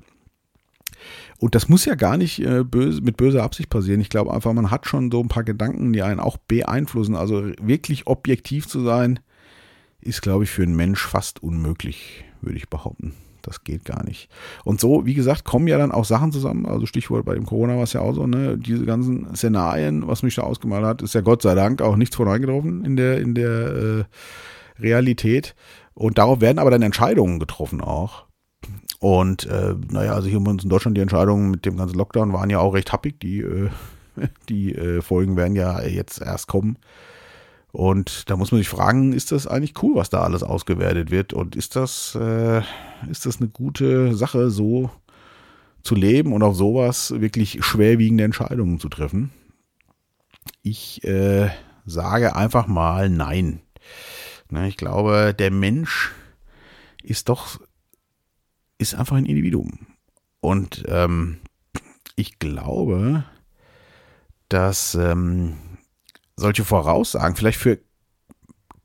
Und 1.40 1.56
das 1.56 1.70
muss 1.70 1.86
ja 1.86 1.96
gar 1.96 2.18
nicht 2.18 2.40
äh, 2.40 2.64
böse, 2.64 3.02
mit 3.02 3.18
böser 3.18 3.44
Absicht 3.44 3.70
passieren. 3.70 4.02
Ich 4.02 4.10
glaube 4.10 4.34
einfach, 4.34 4.54
man 4.54 4.72
hat 4.72 4.88
schon 4.88 5.12
so 5.12 5.22
ein 5.22 5.28
paar 5.28 5.44
Gedanken, 5.44 5.94
die 5.94 6.02
einen 6.02 6.20
auch 6.20 6.38
beeinflussen. 6.38 7.16
Also 7.16 7.44
wirklich 7.62 8.08
objektiv 8.08 8.68
zu 8.68 8.82
sein, 8.82 9.20
ist, 10.02 10.22
glaube 10.22 10.44
ich, 10.44 10.50
für 10.50 10.64
einen 10.64 10.76
Mensch 10.76 11.06
fast 11.06 11.42
unmöglich, 11.42 12.26
würde 12.42 12.58
ich 12.58 12.70
behaupten. 12.70 13.14
Das 13.42 13.66
geht 13.66 13.84
gar 13.84 14.04
nicht. 14.06 14.30
Und 14.64 14.80
so, 14.80 15.06
wie 15.06 15.14
gesagt, 15.14 15.44
kommen 15.44 15.68
ja 15.68 15.78
dann 15.78 15.92
auch 15.92 16.06
Sachen 16.06 16.32
zusammen. 16.32 16.66
Also 16.66 16.86
Stichwort 16.86 17.26
bei 17.26 17.36
dem 17.36 17.46
Corona 17.46 17.76
war 17.76 17.84
es 17.84 17.94
ja 17.94 18.00
auch 18.00 18.14
so, 18.14 18.26
ne? 18.26 18.58
Diese 18.58 18.86
ganzen 18.86 19.36
Szenarien, 19.36 20.08
was 20.08 20.24
mich 20.24 20.36
da 20.36 20.44
ausgemalt 20.44 20.86
hat, 20.86 21.02
ist 21.02 21.14
ja 21.14 21.22
Gott 21.22 21.42
sei 21.42 21.54
Dank 21.54 21.82
auch 21.82 21.98
nichts 21.98 22.16
von 22.16 22.28
eingetroffen 22.30 22.86
in 22.86 22.96
der, 22.96 23.20
in 23.20 23.36
der 23.36 23.50
äh, 23.50 24.04
Realität. 24.82 25.56
Und 25.94 26.18
darauf 26.18 26.40
werden 26.40 26.58
aber 26.58 26.72
dann 26.72 26.82
Entscheidungen 26.82 27.40
getroffen 27.40 27.82
auch. 27.82 28.26
Und 29.04 29.48
äh, 29.48 29.76
naja, 29.92 30.14
also 30.14 30.30
hier 30.30 30.40
bei 30.40 30.50
uns 30.50 30.64
in 30.64 30.70
Deutschland 30.70 30.96
die 30.96 31.02
Entscheidungen 31.02 31.52
mit 31.52 31.66
dem 31.66 31.76
ganzen 31.76 31.98
Lockdown 31.98 32.32
waren 32.32 32.50
ja 32.50 32.60
auch 32.60 32.74
recht 32.74 32.94
happig. 32.94 33.20
Die, 33.20 33.40
äh, 33.42 33.70
die 34.48 34.74
äh, 34.74 35.02
Folgen 35.02 35.36
werden 35.36 35.58
ja 35.58 35.82
jetzt 35.82 36.22
erst 36.22 36.48
kommen. 36.48 36.78
Und 37.74 38.30
da 38.30 38.38
muss 38.38 38.54
man 38.54 38.60
sich 38.60 38.70
fragen, 38.70 39.12
ist 39.12 39.34
das 39.34 39.46
eigentlich 39.46 39.84
cool, 39.84 39.96
was 39.96 40.10
da 40.10 40.22
alles 40.22 40.42
ausgewertet 40.42 41.12
wird? 41.12 41.34
Und 41.34 41.58
ist 41.58 41.76
das, 41.76 42.16
äh, 42.16 42.62
ist 43.12 43.26
das 43.26 43.42
eine 43.42 43.50
gute 43.50 44.16
Sache, 44.16 44.50
so 44.50 44.90
zu 45.82 45.96
leben 45.96 46.32
und 46.32 46.42
auf 46.42 46.56
sowas 46.56 47.14
wirklich 47.20 47.58
schwerwiegende 47.60 48.24
Entscheidungen 48.24 48.80
zu 48.80 48.88
treffen? 48.88 49.34
Ich 50.62 51.04
äh, 51.04 51.50
sage 51.86 52.38
einfach 52.38 52.68
mal 52.68 53.10
nein. 53.10 53.60
Ne, 54.50 54.70
ich 54.70 54.78
glaube, 54.78 55.36
der 55.38 55.52
Mensch 55.52 56.14
ist 57.04 57.28
doch, 57.28 57.60
ist 58.84 58.96
einfach 58.96 59.16
ein 59.16 59.26
Individuum. 59.26 59.80
Und 60.40 60.84
ähm, 60.88 61.40
ich 62.16 62.38
glaube, 62.40 63.24
dass 64.50 64.96
ähm, 64.96 65.56
solche 66.36 66.66
Voraussagen 66.66 67.36
vielleicht 67.36 67.60
für 67.60 67.80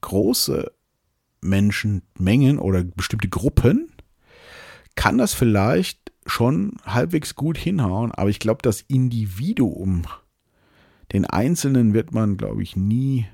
große 0.00 0.72
Menschenmengen 1.40 2.58
oder 2.58 2.84
bestimmte 2.84 3.28
Gruppen 3.28 3.92
kann 4.94 5.18
das 5.18 5.34
vielleicht 5.34 6.12
schon 6.26 6.76
halbwegs 6.84 7.34
gut 7.34 7.56
hinhauen, 7.56 8.12
aber 8.12 8.30
ich 8.30 8.38
glaube, 8.38 8.62
das 8.62 8.82
Individuum, 8.82 10.06
den 11.12 11.24
Einzelnen 11.24 11.94
wird 11.94 12.12
man, 12.12 12.36
glaube 12.36 12.62
ich, 12.62 12.76
nie 12.76 13.26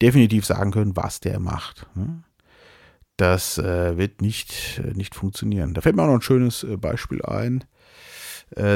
definitiv 0.00 0.44
sagen 0.44 0.72
können, 0.72 0.96
was 0.96 1.20
der 1.20 1.38
macht. 1.38 1.86
Ne? 1.94 2.24
Das 3.16 3.58
äh, 3.58 3.96
wird 3.96 4.22
nicht, 4.22 4.80
äh, 4.84 4.92
nicht 4.94 5.14
funktionieren. 5.14 5.74
Da 5.74 5.80
fällt 5.80 5.96
mir 5.96 6.02
auch 6.02 6.08
noch 6.08 6.14
ein 6.14 6.22
schönes 6.22 6.64
äh, 6.64 6.76
Beispiel 6.76 7.22
ein. 7.22 7.64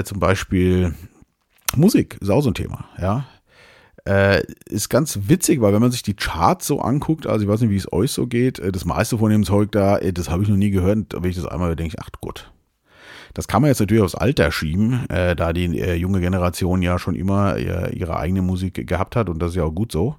zum 0.04 0.20
Beispiel 0.20 0.94
Musik 1.74 2.16
ist 2.20 2.30
auch 2.30 2.40
so 2.40 2.50
ein 2.50 2.54
Thema, 2.54 2.86
ja. 2.98 3.26
Äh, 4.06 4.44
ist 4.68 4.88
ganz 4.88 5.18
witzig, 5.24 5.60
weil 5.60 5.72
wenn 5.72 5.80
man 5.80 5.90
sich 5.90 6.04
die 6.04 6.14
Charts 6.14 6.68
so 6.68 6.80
anguckt, 6.80 7.26
also 7.26 7.42
ich 7.42 7.48
weiß 7.48 7.60
nicht, 7.60 7.70
wie 7.70 7.76
es 7.76 7.92
euch 7.92 8.12
so 8.12 8.28
geht, 8.28 8.60
äh, 8.60 8.70
das 8.70 8.84
meiste 8.84 9.18
von 9.18 9.30
dem 9.30 9.42
Zeug 9.42 9.72
da, 9.72 9.98
äh, 9.98 10.12
das 10.12 10.30
habe 10.30 10.44
ich 10.44 10.48
noch 10.48 10.56
nie 10.56 10.70
gehört. 10.70 11.12
Wenn 11.12 11.28
ich 11.28 11.34
das 11.34 11.46
einmal 11.46 11.74
denke, 11.74 11.96
ich, 11.96 12.00
ach 12.00 12.10
Gott. 12.20 12.52
Das 13.34 13.48
kann 13.48 13.62
man 13.62 13.68
jetzt 13.68 13.80
natürlich 13.80 14.04
aufs 14.04 14.14
Alter 14.14 14.52
schieben, 14.52 15.10
äh, 15.10 15.34
da 15.34 15.52
die 15.52 15.78
äh, 15.80 15.94
junge 15.94 16.20
Generation 16.20 16.82
ja 16.82 17.00
schon 17.00 17.16
immer 17.16 17.56
äh, 17.56 17.92
ihre 17.96 18.16
eigene 18.16 18.42
Musik 18.42 18.86
gehabt 18.86 19.16
hat 19.16 19.28
und 19.28 19.40
das 19.40 19.50
ist 19.50 19.56
ja 19.56 19.64
auch 19.64 19.74
gut 19.74 19.90
so. 19.90 20.16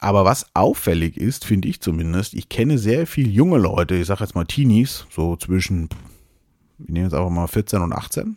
Aber 0.00 0.24
was 0.24 0.54
auffällig 0.54 1.16
ist, 1.16 1.44
finde 1.44 1.68
ich 1.68 1.80
zumindest, 1.80 2.34
ich 2.34 2.48
kenne 2.48 2.78
sehr 2.78 3.06
viele 3.06 3.30
junge 3.30 3.58
Leute, 3.58 3.96
ich 3.96 4.06
sage 4.06 4.22
jetzt 4.22 4.34
mal 4.34 4.44
Teenies, 4.44 5.06
so 5.10 5.36
zwischen, 5.36 5.88
wir 6.78 6.92
nehmen 6.92 7.06
jetzt 7.06 7.14
einfach 7.14 7.30
mal 7.30 7.48
14 7.48 7.82
und 7.82 7.92
18. 7.92 8.36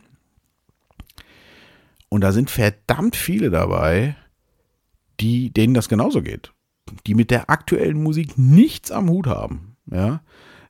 Und 2.10 2.22
da 2.22 2.32
sind 2.32 2.50
verdammt 2.50 3.16
viele 3.16 3.52
dabei, 3.52 4.16
die, 5.20 5.52
denen 5.52 5.74
das 5.74 5.88
genauso 5.88 6.22
geht. 6.22 6.52
Die 7.06 7.14
mit 7.14 7.30
der 7.30 7.50
aktuellen 7.50 8.02
Musik 8.02 8.38
nichts 8.38 8.92
am 8.92 9.10
Hut 9.10 9.28
haben. 9.28 9.78
Ja. 9.90 10.22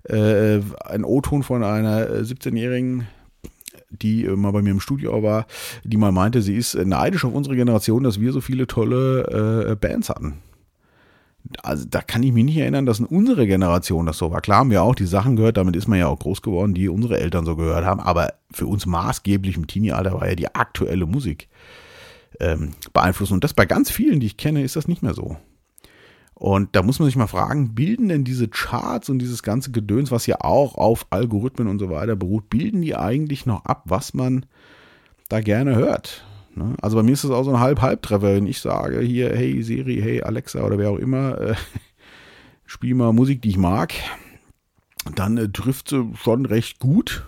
Äh, 0.03 0.59
ein 0.85 1.05
O-Ton 1.05 1.43
von 1.43 1.63
einer 1.63 2.05
17-jährigen 2.07 3.07
die 3.89 4.23
mal 4.23 4.51
bei 4.51 4.61
mir 4.61 4.71
im 4.71 4.79
Studio 4.79 5.21
war, 5.21 5.45
die 5.83 5.97
mal 5.97 6.11
meinte, 6.13 6.41
sie 6.41 6.55
ist 6.55 6.75
neidisch 6.75 7.25
auf 7.25 7.33
unsere 7.33 7.55
Generation, 7.55 8.03
dass 8.03 8.21
wir 8.21 8.31
so 8.31 8.39
viele 8.39 8.65
tolle 8.65 9.67
äh, 9.69 9.75
Bands 9.75 10.09
hatten. 10.09 10.41
Also 11.63 11.85
da 11.89 12.01
kann 12.01 12.23
ich 12.23 12.31
mich 12.31 12.45
nicht 12.45 12.57
erinnern, 12.57 12.85
dass 12.85 12.99
in 12.99 13.05
unserer 13.05 13.45
Generation 13.45 14.05
das 14.05 14.17
so 14.17 14.31
war. 14.31 14.41
Klar 14.41 14.59
haben 14.59 14.71
wir 14.71 14.83
auch 14.83 14.95
die 14.95 15.05
Sachen 15.05 15.35
gehört, 15.35 15.57
damit 15.57 15.75
ist 15.75 15.87
man 15.87 15.99
ja 15.99 16.07
auch 16.07 16.19
groß 16.19 16.41
geworden, 16.41 16.73
die 16.73 16.87
unsere 16.87 17.19
Eltern 17.19 17.45
so 17.45 17.55
gehört 17.55 17.85
haben, 17.85 17.99
aber 17.99 18.33
für 18.51 18.67
uns 18.67 18.85
maßgeblich 18.85 19.57
im 19.57 19.67
Teenie-Alter 19.67 20.13
war 20.13 20.29
ja 20.29 20.35
die 20.35 20.53
aktuelle 20.53 21.05
Musik 21.05 21.49
ähm, 22.39 22.71
beeinflussen. 22.93 23.33
Und 23.33 23.43
das 23.43 23.53
bei 23.53 23.65
ganz 23.65 23.91
vielen, 23.91 24.19
die 24.19 24.27
ich 24.27 24.37
kenne, 24.37 24.63
ist 24.63 24.75
das 24.75 24.87
nicht 24.87 25.03
mehr 25.03 25.13
so. 25.13 25.37
Und 26.41 26.75
da 26.75 26.81
muss 26.81 26.97
man 26.97 27.05
sich 27.05 27.15
mal 27.15 27.27
fragen, 27.27 27.75
bilden 27.75 28.09
denn 28.09 28.23
diese 28.23 28.47
Charts 28.47 29.09
und 29.09 29.19
dieses 29.19 29.43
ganze 29.43 29.71
Gedöns, 29.71 30.09
was 30.09 30.25
ja 30.25 30.41
auch 30.41 30.73
auf 30.73 31.05
Algorithmen 31.11 31.67
und 31.67 31.77
so 31.77 31.91
weiter 31.91 32.15
beruht, 32.15 32.49
bilden 32.49 32.81
die 32.81 32.95
eigentlich 32.95 33.45
noch 33.45 33.65
ab, 33.65 33.83
was 33.85 34.15
man 34.15 34.47
da 35.29 35.39
gerne 35.41 35.75
hört? 35.75 36.25
Ne? 36.55 36.75
Also 36.81 36.97
bei 36.97 37.03
mir 37.03 37.13
ist 37.13 37.23
das 37.23 37.31
auch 37.31 37.43
so 37.43 37.53
ein 37.53 37.59
Halb-Halb-Treffer, 37.59 38.35
wenn 38.35 38.47
ich 38.47 38.59
sage 38.59 38.99
hier, 38.99 39.35
hey 39.35 39.61
Siri, 39.63 39.99
hey 40.01 40.21
Alexa 40.21 40.61
oder 40.63 40.77
wer 40.77 40.89
auch 40.89 40.97
immer, 40.97 41.39
äh, 41.39 41.55
spiel 42.65 42.95
mal 42.95 43.13
Musik, 43.13 43.41
die 43.41 43.49
ich 43.49 43.57
mag, 43.57 43.93
dann 45.15 45.37
äh, 45.37 45.49
trifft 45.49 45.89
sie 45.89 46.09
schon 46.15 46.45
recht 46.45 46.79
gut 46.79 47.25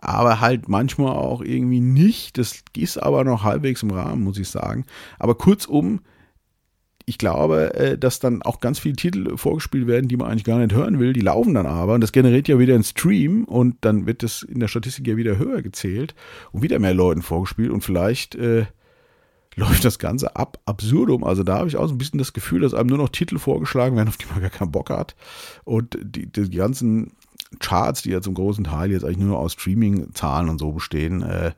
aber 0.00 0.40
halt 0.40 0.68
manchmal 0.68 1.12
auch 1.12 1.42
irgendwie 1.42 1.80
nicht. 1.80 2.38
Das 2.38 2.62
ist 2.76 2.96
aber 2.98 3.24
noch 3.24 3.44
halbwegs 3.44 3.82
im 3.82 3.90
Rahmen, 3.90 4.24
muss 4.24 4.38
ich 4.38 4.48
sagen. 4.48 4.84
Aber 5.18 5.34
kurzum, 5.34 6.00
ich 7.06 7.18
glaube, 7.18 7.74
äh, 7.74 7.98
dass 7.98 8.20
dann 8.20 8.42
auch 8.42 8.60
ganz 8.60 8.78
viele 8.78 8.96
Titel 8.96 9.36
vorgespielt 9.36 9.86
werden, 9.86 10.08
die 10.08 10.16
man 10.16 10.28
eigentlich 10.28 10.44
gar 10.44 10.58
nicht 10.58 10.74
hören 10.74 10.98
will. 10.98 11.12
Die 11.12 11.20
laufen 11.20 11.54
dann 11.54 11.66
aber 11.66 11.94
und 11.94 12.00
das 12.00 12.12
generiert 12.12 12.48
ja 12.48 12.58
wieder 12.58 12.74
einen 12.74 12.84
Stream 12.84 13.44
und 13.44 13.76
dann 13.80 14.06
wird 14.06 14.22
das 14.22 14.42
in 14.42 14.60
der 14.60 14.68
Statistik 14.68 15.06
ja 15.06 15.16
wieder 15.16 15.38
höher 15.38 15.62
gezählt 15.62 16.14
und 16.52 16.62
wieder 16.62 16.78
mehr 16.78 16.94
Leuten 16.94 17.22
vorgespielt 17.22 17.70
und 17.70 17.82
vielleicht 17.82 18.34
äh, 18.34 18.66
läuft 19.56 19.84
das 19.84 19.98
Ganze 19.98 20.36
ab 20.36 20.58
absurdum. 20.64 21.24
Also 21.24 21.42
da 21.42 21.58
habe 21.58 21.68
ich 21.68 21.76
auch 21.76 21.86
so 21.86 21.94
ein 21.94 21.98
bisschen 21.98 22.18
das 22.18 22.32
Gefühl, 22.32 22.60
dass 22.60 22.74
einem 22.74 22.88
nur 22.88 22.98
noch 22.98 23.08
Titel 23.08 23.38
vorgeschlagen 23.38 23.96
werden, 23.96 24.08
auf 24.08 24.16
die 24.16 24.26
man 24.26 24.40
gar 24.40 24.50
keinen 24.50 24.72
Bock 24.72 24.90
hat 24.90 25.16
und 25.64 25.98
die, 26.02 26.26
die 26.26 26.50
ganzen 26.50 27.12
Charts, 27.58 28.02
die 28.02 28.10
ja 28.10 28.20
zum 28.20 28.34
großen 28.34 28.64
Teil 28.64 28.92
jetzt 28.92 29.04
eigentlich 29.04 29.18
nur 29.18 29.38
aus 29.38 29.54
Streaming-Zahlen 29.54 30.48
und 30.48 30.58
so 30.58 30.70
bestehen, 30.72 31.22
äh, 31.22 31.52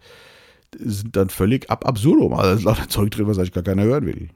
sind 0.78 1.14
dann 1.16 1.28
völlig 1.28 1.70
ab 1.70 1.86
absurdum. 1.86 2.32
Also 2.32 2.50
da 2.50 2.56
ist 2.56 2.64
lauter 2.64 2.88
Zeug 2.88 3.10
drin, 3.10 3.26
was 3.26 3.38
eigentlich 3.38 3.52
gar 3.52 3.62
keiner 3.62 3.82
hören 3.82 4.06
will. 4.06 4.30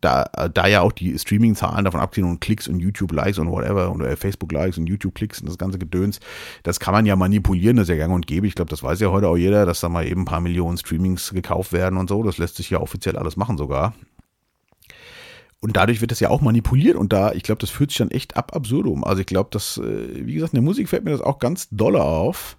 Da, 0.00 0.24
da 0.52 0.66
ja 0.66 0.82
auch 0.82 0.92
die 0.92 1.18
Streaming-Zahlen 1.18 1.84
davon 1.84 2.00
abziehen 2.00 2.24
und 2.24 2.40
Klicks 2.40 2.68
und 2.68 2.78
YouTube-Likes 2.78 3.38
und 3.38 3.50
whatever 3.50 3.90
und 3.90 4.00
äh, 4.00 4.16
Facebook-Likes 4.16 4.78
und 4.78 4.86
YouTube-Klicks 4.86 5.40
und 5.40 5.48
das 5.48 5.58
ganze 5.58 5.78
Gedöns, 5.78 6.20
das 6.62 6.78
kann 6.78 6.94
man 6.94 7.04
ja 7.04 7.16
manipulieren, 7.16 7.76
das 7.76 7.88
ist 7.88 7.96
ja 7.96 7.96
gang 7.96 8.14
und 8.14 8.26
gäbe. 8.26 8.46
Ich 8.46 8.54
glaube, 8.54 8.70
das 8.70 8.82
weiß 8.82 9.00
ja 9.00 9.10
heute 9.10 9.28
auch 9.28 9.36
jeder, 9.36 9.66
dass 9.66 9.80
da 9.80 9.88
mal 9.88 10.06
eben 10.06 10.22
ein 10.22 10.26
paar 10.26 10.40
Millionen 10.40 10.78
Streamings 10.78 11.30
gekauft 11.30 11.72
werden 11.72 11.98
und 11.98 12.08
so. 12.08 12.22
Das 12.22 12.38
lässt 12.38 12.56
sich 12.56 12.70
ja 12.70 12.80
offiziell 12.80 13.16
alles 13.16 13.36
machen 13.36 13.58
sogar. 13.58 13.94
Und 15.60 15.76
dadurch 15.76 16.00
wird 16.00 16.12
das 16.12 16.20
ja 16.20 16.30
auch 16.30 16.40
manipuliert 16.40 16.96
und 16.96 17.12
da, 17.12 17.32
ich 17.32 17.42
glaube, 17.42 17.60
das 17.60 17.70
führt 17.70 17.90
sich 17.90 17.98
dann 17.98 18.12
echt 18.12 18.36
ab 18.36 18.54
absurdum. 18.54 19.02
Also 19.02 19.20
ich 19.20 19.26
glaube, 19.26 19.50
dass, 19.50 19.78
äh, 19.78 20.26
wie 20.26 20.34
gesagt, 20.34 20.52
in 20.52 20.58
der 20.58 20.64
Musik 20.64 20.88
fällt 20.88 21.04
mir 21.04 21.10
das 21.10 21.20
auch 21.20 21.40
ganz 21.40 21.68
dolle 21.70 22.02
auf, 22.02 22.56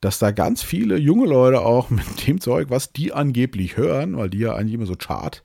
dass 0.00 0.18
da 0.18 0.30
ganz 0.30 0.62
viele 0.62 0.98
junge 0.98 1.26
Leute 1.26 1.60
auch 1.60 1.88
mit 1.90 2.26
dem 2.26 2.40
Zeug, 2.40 2.68
was 2.68 2.92
die 2.92 3.12
angeblich 3.14 3.78
hören, 3.78 4.16
weil 4.16 4.28
die 4.28 4.38
ja 4.38 4.54
eigentlich 4.54 4.74
immer 4.74 4.86
so 4.86 4.94
Chart 4.94 5.42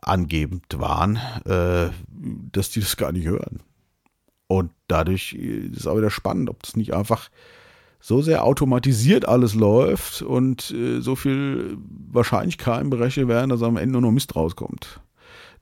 angebend 0.00 0.78
waren, 0.78 1.16
äh, 1.44 1.90
dass 2.52 2.70
die 2.70 2.80
das 2.80 2.96
gar 2.96 3.12
nicht 3.12 3.26
hören. 3.26 3.60
Und 4.46 4.70
dadurch 4.88 5.34
ist 5.34 5.80
es 5.80 5.86
auch 5.86 5.96
wieder 5.96 6.10
spannend, 6.10 6.48
ob 6.48 6.62
das 6.62 6.76
nicht 6.76 6.94
einfach 6.94 7.30
so 8.00 8.22
sehr 8.22 8.44
automatisiert 8.44 9.26
alles 9.26 9.54
läuft 9.54 10.22
und 10.22 10.70
äh, 10.70 11.00
so 11.00 11.16
viel 11.16 11.76
Wahrscheinlichkeiten 12.10 12.90
berechnet 12.90 13.28
werden, 13.28 13.50
dass 13.50 13.62
am 13.62 13.76
Ende 13.76 13.92
nur 13.92 14.02
noch 14.02 14.12
Mist 14.12 14.36
rauskommt. 14.36 15.00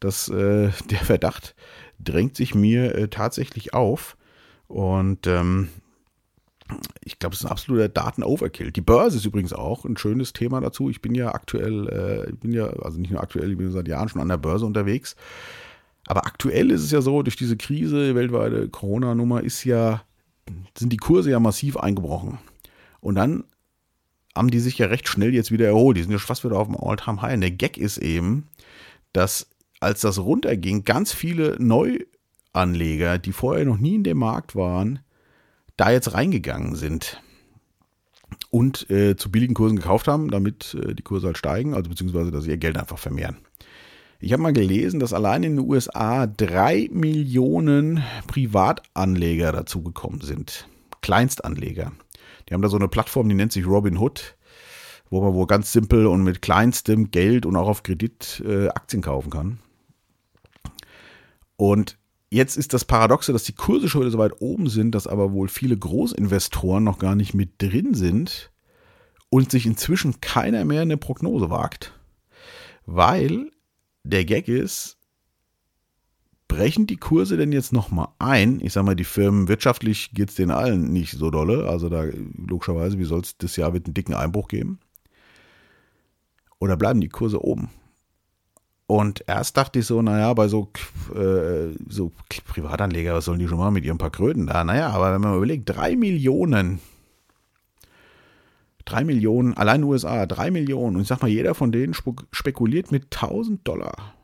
Das, 0.00 0.28
äh, 0.28 0.70
der 0.90 0.98
Verdacht 0.98 1.54
drängt 1.98 2.36
sich 2.36 2.54
mir 2.54 2.94
äh, 2.94 3.08
tatsächlich 3.08 3.74
auf. 3.74 4.16
Und 4.68 5.26
ähm, 5.26 5.68
ich 7.00 7.18
glaube, 7.18 7.34
es 7.34 7.40
ist 7.40 7.46
ein 7.46 7.52
absoluter 7.52 7.88
Daten-Overkill. 7.88 8.72
Die 8.72 8.80
Börse 8.80 9.18
ist 9.18 9.24
übrigens 9.24 9.52
auch 9.52 9.84
ein 9.84 9.96
schönes 9.96 10.32
Thema 10.32 10.60
dazu. 10.60 10.90
Ich 10.90 11.00
bin 11.00 11.14
ja 11.14 11.34
aktuell, 11.34 11.88
äh, 11.88 12.30
ich 12.30 12.38
bin 12.38 12.52
ja, 12.52 12.66
also 12.66 12.98
nicht 12.98 13.10
nur 13.10 13.22
aktuell, 13.22 13.52
ich 13.52 13.58
bin 13.58 13.70
seit 13.70 13.88
Jahren 13.88 14.08
schon 14.08 14.20
an 14.20 14.28
der 14.28 14.36
Börse 14.36 14.66
unterwegs. 14.66 15.16
Aber 16.06 16.26
aktuell 16.26 16.70
ist 16.70 16.82
es 16.82 16.90
ja 16.90 17.00
so, 17.00 17.22
durch 17.22 17.36
diese 17.36 17.56
Krise, 17.56 18.14
weltweite 18.14 18.68
Corona-Nummer, 18.68 19.42
ist 19.42 19.64
ja, 19.64 20.02
sind 20.76 20.92
die 20.92 20.98
Kurse 20.98 21.30
ja 21.30 21.40
massiv 21.40 21.76
eingebrochen. 21.76 22.38
Und 23.00 23.16
dann 23.16 23.44
haben 24.34 24.50
die 24.50 24.60
sich 24.60 24.78
ja 24.78 24.86
recht 24.86 25.08
schnell 25.08 25.34
jetzt 25.34 25.50
wieder 25.50 25.66
erholt. 25.66 25.96
Die 25.96 26.02
sind 26.02 26.12
ja 26.12 26.18
fast 26.18 26.44
wieder 26.44 26.58
auf 26.58 26.68
dem 26.68 26.76
All-Time-High. 26.76 27.34
Und 27.34 27.40
der 27.40 27.50
Gag 27.50 27.78
ist 27.78 27.98
eben, 27.98 28.48
dass 29.12 29.48
als 29.80 30.00
das 30.00 30.18
runterging, 30.18 30.84
ganz 30.84 31.12
viele 31.12 31.56
Neuanleger, 31.58 33.18
die 33.18 33.32
vorher 33.32 33.64
noch 33.64 33.78
nie 33.78 33.96
in 33.96 34.04
dem 34.04 34.18
Markt 34.18 34.54
waren, 34.54 35.00
da 35.76 35.90
jetzt 35.90 36.14
reingegangen 36.14 36.74
sind 36.74 37.20
und 38.50 38.90
äh, 38.90 39.16
zu 39.16 39.30
billigen 39.30 39.54
Kursen 39.54 39.76
gekauft 39.76 40.08
haben, 40.08 40.30
damit 40.30 40.74
äh, 40.74 40.94
die 40.94 41.02
Kurse 41.02 41.26
halt 41.26 41.38
steigen, 41.38 41.74
also 41.74 41.90
beziehungsweise, 41.90 42.30
dass 42.30 42.44
sie 42.44 42.50
ihr 42.50 42.56
Geld 42.56 42.78
einfach 42.78 42.98
vermehren. 42.98 43.36
Ich 44.18 44.32
habe 44.32 44.42
mal 44.42 44.52
gelesen, 44.52 44.98
dass 44.98 45.12
allein 45.12 45.42
in 45.42 45.56
den 45.56 45.68
USA 45.68 46.26
drei 46.26 46.88
Millionen 46.90 48.02
Privatanleger 48.26 49.52
dazugekommen 49.52 50.22
sind. 50.22 50.68
Kleinstanleger. 51.02 51.92
Die 52.48 52.54
haben 52.54 52.62
da 52.62 52.68
so 52.68 52.78
eine 52.78 52.88
Plattform, 52.88 53.28
die 53.28 53.34
nennt 53.34 53.52
sich 53.52 53.66
Robinhood, 53.66 54.36
wo 55.10 55.20
man 55.20 55.34
wohl 55.34 55.46
ganz 55.46 55.72
simpel 55.72 56.06
und 56.06 56.22
mit 56.22 56.40
kleinstem 56.40 57.10
Geld 57.10 57.44
und 57.44 57.56
auch 57.56 57.68
auf 57.68 57.82
Kredit 57.82 58.42
äh, 58.46 58.68
Aktien 58.68 59.02
kaufen 59.02 59.30
kann. 59.30 59.58
Und 61.56 61.98
jetzt 62.30 62.56
ist 62.56 62.72
das 62.72 62.84
Paradoxe, 62.84 63.32
dass 63.32 63.44
die 63.44 63.54
Kurse 63.54 63.88
schon 63.88 64.02
wieder 64.02 64.10
so 64.10 64.18
weit 64.18 64.40
oben 64.40 64.68
sind, 64.68 64.94
dass 64.94 65.06
aber 65.06 65.32
wohl 65.32 65.48
viele 65.48 65.76
Großinvestoren 65.76 66.84
noch 66.84 66.98
gar 66.98 67.14
nicht 67.14 67.34
mit 67.34 67.60
drin 67.62 67.94
sind 67.94 68.50
und 69.30 69.50
sich 69.50 69.66
inzwischen 69.66 70.20
keiner 70.20 70.64
mehr 70.64 70.82
eine 70.82 70.96
Prognose 70.96 71.50
wagt. 71.50 71.92
Weil 72.84 73.50
der 74.04 74.24
Gag 74.24 74.48
ist, 74.48 74.96
brechen 76.48 76.86
die 76.86 76.96
Kurse 76.96 77.36
denn 77.36 77.52
jetzt 77.52 77.72
nochmal 77.72 78.08
ein? 78.18 78.60
Ich 78.60 78.72
sag 78.72 78.84
mal, 78.84 78.94
die 78.94 79.04
Firmen 79.04 79.48
wirtschaftlich 79.48 80.12
geht 80.12 80.30
es 80.30 80.36
denen 80.36 80.52
allen 80.52 80.92
nicht 80.92 81.12
so 81.12 81.30
dolle. 81.30 81.68
Also 81.68 81.88
da 81.88 82.04
logischerweise, 82.36 82.98
wie 82.98 83.04
soll 83.04 83.20
es 83.20 83.36
das 83.38 83.56
Jahr 83.56 83.72
mit 83.72 83.86
einem 83.86 83.94
dicken 83.94 84.14
Einbruch 84.14 84.48
geben? 84.48 84.78
Oder 86.58 86.76
bleiben 86.76 87.00
die 87.00 87.08
Kurse 87.08 87.44
oben? 87.44 87.70
Und 88.86 89.24
erst 89.26 89.56
dachte 89.56 89.80
ich 89.80 89.86
so, 89.86 90.00
naja, 90.00 90.32
bei 90.34 90.46
so, 90.46 90.70
äh, 91.12 91.74
so 91.88 92.12
Privatanleger, 92.46 93.14
was 93.14 93.24
sollen 93.24 93.40
die 93.40 93.48
schon 93.48 93.58
mal 93.58 93.72
mit 93.72 93.84
ihren 93.84 93.98
paar 93.98 94.10
Kröten 94.10 94.46
da? 94.46 94.62
Naja, 94.62 94.90
aber 94.90 95.12
wenn 95.12 95.20
man 95.20 95.36
überlegt, 95.36 95.68
drei 95.68 95.96
Millionen, 95.96 96.78
drei 98.84 99.02
Millionen, 99.02 99.54
allein 99.54 99.82
USA, 99.82 100.26
drei 100.26 100.52
Millionen, 100.52 100.96
und 100.96 101.02
ich 101.02 101.08
sag 101.08 101.20
mal, 101.20 101.28
jeder 101.28 101.56
von 101.56 101.72
denen 101.72 101.94
spekuliert 102.30 102.92
mit 102.92 103.06
1000 103.12 103.66
Dollar. 103.66 104.14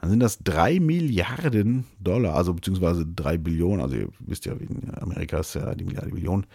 Dann 0.00 0.10
sind 0.10 0.20
das 0.20 0.40
drei 0.40 0.80
Milliarden 0.80 1.86
Dollar, 2.00 2.34
also 2.34 2.52
beziehungsweise 2.52 3.06
drei 3.06 3.38
Billionen, 3.38 3.80
also 3.80 3.94
ihr 3.94 4.08
wisst 4.18 4.44
ja, 4.44 4.54
in 4.54 4.92
Amerika 5.00 5.38
ist 5.38 5.54
ja 5.54 5.74
die 5.76 5.84
Milliarde 5.84 6.10
Billion. 6.10 6.46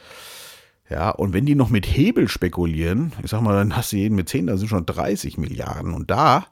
Ja, 0.90 1.12
und 1.12 1.34
wenn 1.34 1.46
die 1.46 1.56
noch 1.56 1.70
mit 1.70 1.86
Hebel 1.86 2.28
spekulieren, 2.28 3.14
ich 3.24 3.32
sag 3.32 3.42
mal, 3.42 3.56
dann 3.56 3.76
hast 3.76 3.94
du 3.94 3.98
jeden 3.98 4.16
mit 4.16 4.28
10, 4.28 4.48
da 4.48 4.58
sind 4.58 4.68
schon 4.68 4.86
30 4.86 5.38
Milliarden. 5.38 5.94
Und 5.94 6.12
da 6.12 6.48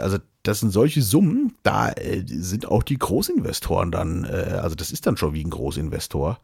also 0.00 0.18
das 0.42 0.60
sind 0.60 0.70
solche 0.70 1.02
Summen, 1.02 1.54
da 1.62 1.90
äh, 1.92 2.22
sind 2.26 2.66
auch 2.66 2.82
die 2.82 2.98
Großinvestoren 2.98 3.90
dann, 3.90 4.24
äh, 4.24 4.58
also 4.62 4.74
das 4.74 4.90
ist 4.90 5.06
dann 5.06 5.16
schon 5.16 5.34
wie 5.34 5.44
ein 5.44 5.50
Großinvestor. 5.50 6.38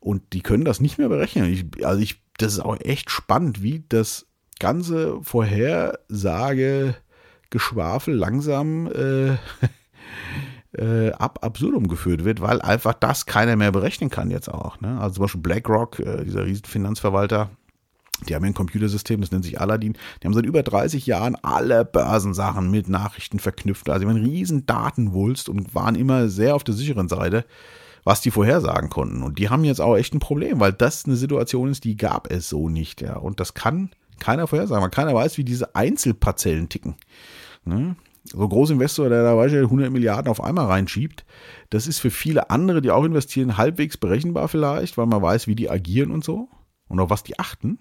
Und 0.00 0.32
die 0.32 0.40
können 0.40 0.64
das 0.64 0.80
nicht 0.80 0.98
mehr 0.98 1.08
berechnen. 1.08 1.44
Ich, 1.52 1.84
also 1.84 2.00
ich, 2.00 2.20
das 2.38 2.54
ist 2.54 2.60
auch 2.60 2.78
echt 2.80 3.10
spannend, 3.10 3.62
wie 3.62 3.84
das 3.88 4.26
ganze 4.58 5.22
Vorhersage 5.22 6.96
Geschwafel 7.50 8.14
langsam 8.14 8.86
äh, 8.88 9.36
äh, 10.72 11.12
ab 11.12 11.40
absurdum 11.42 11.86
geführt 11.86 12.24
wird, 12.24 12.40
weil 12.40 12.60
einfach 12.62 12.94
das 12.94 13.26
keiner 13.26 13.56
mehr 13.56 13.70
berechnen 13.70 14.10
kann 14.10 14.30
jetzt 14.30 14.48
auch. 14.48 14.80
Ne? 14.80 14.98
Also 15.00 15.16
zum 15.16 15.22
Beispiel 15.22 15.40
BlackRock, 15.42 16.00
äh, 16.00 16.24
dieser 16.24 16.46
Riesenfinanzverwalter, 16.46 17.50
die 18.28 18.34
haben 18.34 18.44
ein 18.44 18.54
Computersystem, 18.54 19.20
das 19.20 19.30
nennt 19.30 19.44
sich 19.44 19.60
Aladdin. 19.60 19.94
Die 20.22 20.26
haben 20.26 20.34
seit 20.34 20.46
über 20.46 20.62
30 20.62 21.06
Jahren 21.06 21.36
alle 21.36 21.84
Börsensachen 21.84 22.70
mit 22.70 22.88
Nachrichten 22.88 23.38
verknüpft. 23.38 23.88
Also, 23.90 24.06
einen 24.06 24.24
riesen 24.24 24.66
Datenwulst 24.66 25.48
und 25.48 25.74
waren 25.74 25.94
immer 25.94 26.28
sehr 26.28 26.54
auf 26.54 26.64
der 26.64 26.74
sicheren 26.74 27.08
Seite, 27.08 27.44
was 28.04 28.20
die 28.20 28.30
vorhersagen 28.30 28.90
konnten. 28.90 29.22
Und 29.22 29.38
die 29.38 29.48
haben 29.48 29.64
jetzt 29.64 29.80
auch 29.80 29.96
echt 29.96 30.14
ein 30.14 30.20
Problem, 30.20 30.60
weil 30.60 30.72
das 30.72 31.04
eine 31.04 31.16
Situation 31.16 31.70
ist, 31.70 31.84
die 31.84 31.96
gab 31.96 32.30
es 32.30 32.48
so 32.48 32.68
nicht. 32.68 33.00
Ja. 33.00 33.16
Und 33.16 33.40
das 33.40 33.54
kann 33.54 33.90
keiner 34.18 34.46
vorhersagen, 34.46 34.82
weil 34.82 34.90
keiner 34.90 35.14
weiß, 35.14 35.38
wie 35.38 35.44
diese 35.44 35.74
Einzelparzellen 35.74 36.68
ticken. 36.68 36.96
Ne? 37.64 37.96
So 38.24 38.40
ein 38.40 38.48
Großinvestor, 38.48 39.08
der 39.08 39.24
da 39.24 39.34
beispielsweise 39.34 39.66
100 39.66 39.90
Milliarden 39.90 40.30
auf 40.30 40.42
einmal 40.42 40.66
reinschiebt, 40.66 41.24
das 41.70 41.86
ist 41.86 41.98
für 41.98 42.10
viele 42.10 42.50
andere, 42.50 42.80
die 42.80 42.90
auch 42.90 43.04
investieren, 43.04 43.56
halbwegs 43.56 43.96
berechenbar 43.96 44.48
vielleicht, 44.48 44.96
weil 44.96 45.06
man 45.06 45.22
weiß, 45.22 45.48
wie 45.48 45.56
die 45.56 45.68
agieren 45.68 46.12
und 46.12 46.22
so 46.22 46.48
und 46.88 47.00
auf 47.00 47.10
was 47.10 47.24
die 47.24 47.38
achten. 47.38 47.78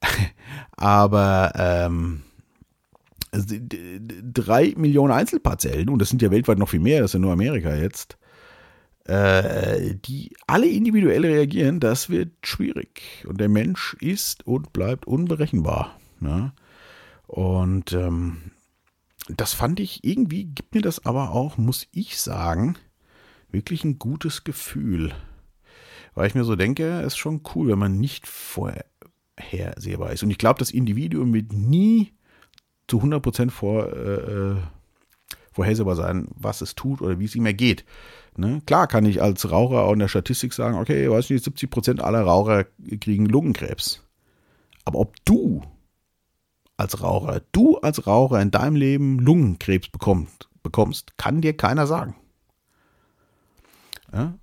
Aber 0.76 1.52
ähm, 1.56 2.22
drei 3.32 4.74
Millionen 4.76 5.12
Einzelparzellen, 5.12 5.88
und 5.88 5.98
das 6.00 6.08
sind 6.08 6.22
ja 6.22 6.30
weltweit 6.30 6.58
noch 6.58 6.68
viel 6.68 6.80
mehr, 6.80 7.00
das 7.00 7.10
ist 7.10 7.14
ja 7.14 7.20
nur 7.20 7.32
Amerika 7.32 7.74
jetzt, 7.74 8.18
äh, 9.04 9.94
die 9.94 10.36
alle 10.46 10.68
individuell 10.68 11.24
reagieren, 11.24 11.80
das 11.80 12.10
wird 12.10 12.46
schwierig. 12.46 13.24
Und 13.26 13.40
der 13.40 13.48
Mensch 13.48 13.96
ist 14.00 14.46
und 14.46 14.72
bleibt 14.72 15.06
unberechenbar. 15.06 15.98
Ne? 16.20 16.52
Und 17.26 17.92
ähm, 17.92 18.52
das 19.28 19.52
fand 19.54 19.80
ich 19.80 20.04
irgendwie, 20.04 20.44
gibt 20.44 20.74
mir 20.74 20.82
das 20.82 21.04
aber 21.04 21.32
auch, 21.32 21.58
muss 21.58 21.86
ich 21.92 22.20
sagen, 22.20 22.76
wirklich 23.50 23.84
ein 23.84 23.98
gutes 23.98 24.44
Gefühl. 24.44 25.12
Weil 26.14 26.26
ich 26.26 26.34
mir 26.34 26.44
so 26.44 26.56
denke, 26.56 27.00
ist 27.00 27.16
schon 27.16 27.42
cool, 27.54 27.68
wenn 27.68 27.78
man 27.78 27.98
nicht 27.98 28.26
vorher 28.26 28.84
vorhersehbar 29.38 30.12
ist. 30.12 30.22
Und 30.22 30.30
ich 30.30 30.38
glaube, 30.38 30.58
das 30.58 30.70
Individuum 30.70 31.32
wird 31.32 31.52
nie 31.52 32.12
zu 32.86 33.00
100% 33.00 33.50
vor, 33.50 33.92
äh, 33.92 34.52
äh, 34.52 34.56
vorhersehbar 35.52 35.96
sein, 35.96 36.28
was 36.34 36.60
es 36.60 36.74
tut 36.74 37.00
oder 37.02 37.18
wie 37.18 37.24
es 37.24 37.34
ihm 37.34 37.46
ergeht. 37.46 37.84
Ne? 38.36 38.62
Klar 38.66 38.86
kann 38.86 39.04
ich 39.04 39.20
als 39.22 39.50
Raucher 39.50 39.82
auch 39.82 39.92
in 39.92 39.98
der 39.98 40.08
Statistik 40.08 40.52
sagen, 40.52 40.78
okay, 40.78 41.10
weiß 41.10 41.30
nicht, 41.30 41.44
70% 41.44 42.00
aller 42.00 42.22
Raucher 42.22 42.66
kriegen 43.00 43.26
Lungenkrebs. 43.26 44.02
Aber 44.84 45.00
ob 45.00 45.14
du 45.24 45.62
als 46.76 47.02
Raucher, 47.02 47.42
du 47.52 47.76
als 47.78 48.06
Raucher 48.06 48.40
in 48.40 48.50
deinem 48.50 48.76
Leben 48.76 49.18
Lungenkrebs 49.18 49.88
bekommst, 49.88 50.48
bekommst 50.62 51.18
kann 51.18 51.40
dir 51.40 51.56
keiner 51.56 51.86
sagen. 51.86 52.14
Ja? 54.12 54.34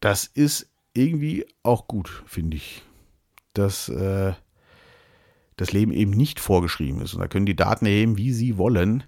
Das 0.00 0.26
ist 0.26 0.68
irgendwie 0.94 1.44
auch 1.62 1.88
gut, 1.88 2.22
finde 2.26 2.56
ich 2.56 2.84
dass 3.54 3.88
äh, 3.88 4.32
das 5.56 5.72
Leben 5.72 5.92
eben 5.92 6.10
nicht 6.10 6.40
vorgeschrieben 6.40 7.00
ist. 7.00 7.14
Und 7.14 7.20
da 7.20 7.28
können 7.28 7.46
die 7.46 7.56
Daten 7.56 7.86
erheben, 7.86 8.18
wie 8.18 8.32
sie 8.32 8.58
wollen, 8.58 9.04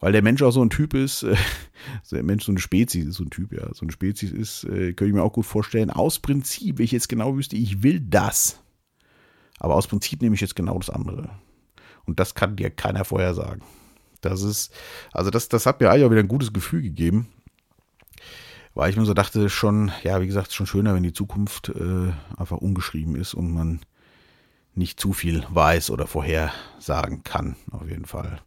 weil 0.00 0.12
der 0.12 0.22
Mensch 0.22 0.42
auch 0.42 0.50
so 0.50 0.62
ein 0.62 0.70
Typ 0.70 0.94
ist, 0.94 1.22
äh, 1.22 1.36
der 2.10 2.22
Mensch 2.22 2.44
so 2.44 2.52
eine 2.52 2.60
Spezies 2.60 3.06
ist, 3.06 3.16
so 3.16 3.24
ein 3.24 3.30
Typ, 3.30 3.52
ja, 3.52 3.72
so 3.74 3.82
eine 3.82 3.92
Spezies 3.92 4.32
ist, 4.32 4.64
äh, 4.64 4.92
könnte 4.92 5.06
ich 5.06 5.14
mir 5.14 5.22
auch 5.22 5.32
gut 5.32 5.46
vorstellen. 5.46 5.90
Aus 5.90 6.18
Prinzip, 6.18 6.78
wenn 6.78 6.84
ich 6.84 6.92
jetzt 6.92 7.08
genau 7.08 7.36
wüsste, 7.36 7.56
ich 7.56 7.82
will 7.82 8.00
das. 8.00 8.60
Aber 9.60 9.74
aus 9.76 9.86
Prinzip 9.86 10.20
nehme 10.20 10.34
ich 10.34 10.40
jetzt 10.40 10.56
genau 10.56 10.78
das 10.78 10.90
andere. 10.90 11.30
Und 12.06 12.20
das 12.20 12.34
kann 12.34 12.56
dir 12.56 12.70
keiner 12.70 13.04
vorher 13.04 13.34
sagen. 13.34 13.62
Das 14.20 14.42
ist, 14.42 14.74
also 15.12 15.30
das, 15.30 15.48
das 15.48 15.66
hat 15.66 15.80
mir 15.80 15.90
eigentlich 15.90 16.04
auch 16.04 16.10
wieder 16.10 16.20
ein 16.20 16.28
gutes 16.28 16.52
Gefühl 16.52 16.82
gegeben 16.82 17.28
weil 18.74 18.90
ich 18.90 18.96
mir 18.96 19.04
so 19.04 19.14
dachte, 19.14 19.48
schon, 19.48 19.92
ja, 20.02 20.20
wie 20.20 20.26
gesagt, 20.26 20.52
schon 20.52 20.66
schöner, 20.66 20.94
wenn 20.94 21.02
die 21.02 21.12
Zukunft 21.12 21.68
äh, 21.68 22.12
einfach 22.36 22.58
ungeschrieben 22.58 23.14
ist 23.14 23.34
und 23.34 23.52
man 23.52 23.80
nicht 24.74 24.98
zu 24.98 25.12
viel 25.12 25.44
weiß 25.48 25.90
oder 25.90 26.06
vorhersagen 26.06 27.22
kann, 27.22 27.56
auf 27.70 27.88
jeden 27.88 28.06
Fall. 28.06 28.40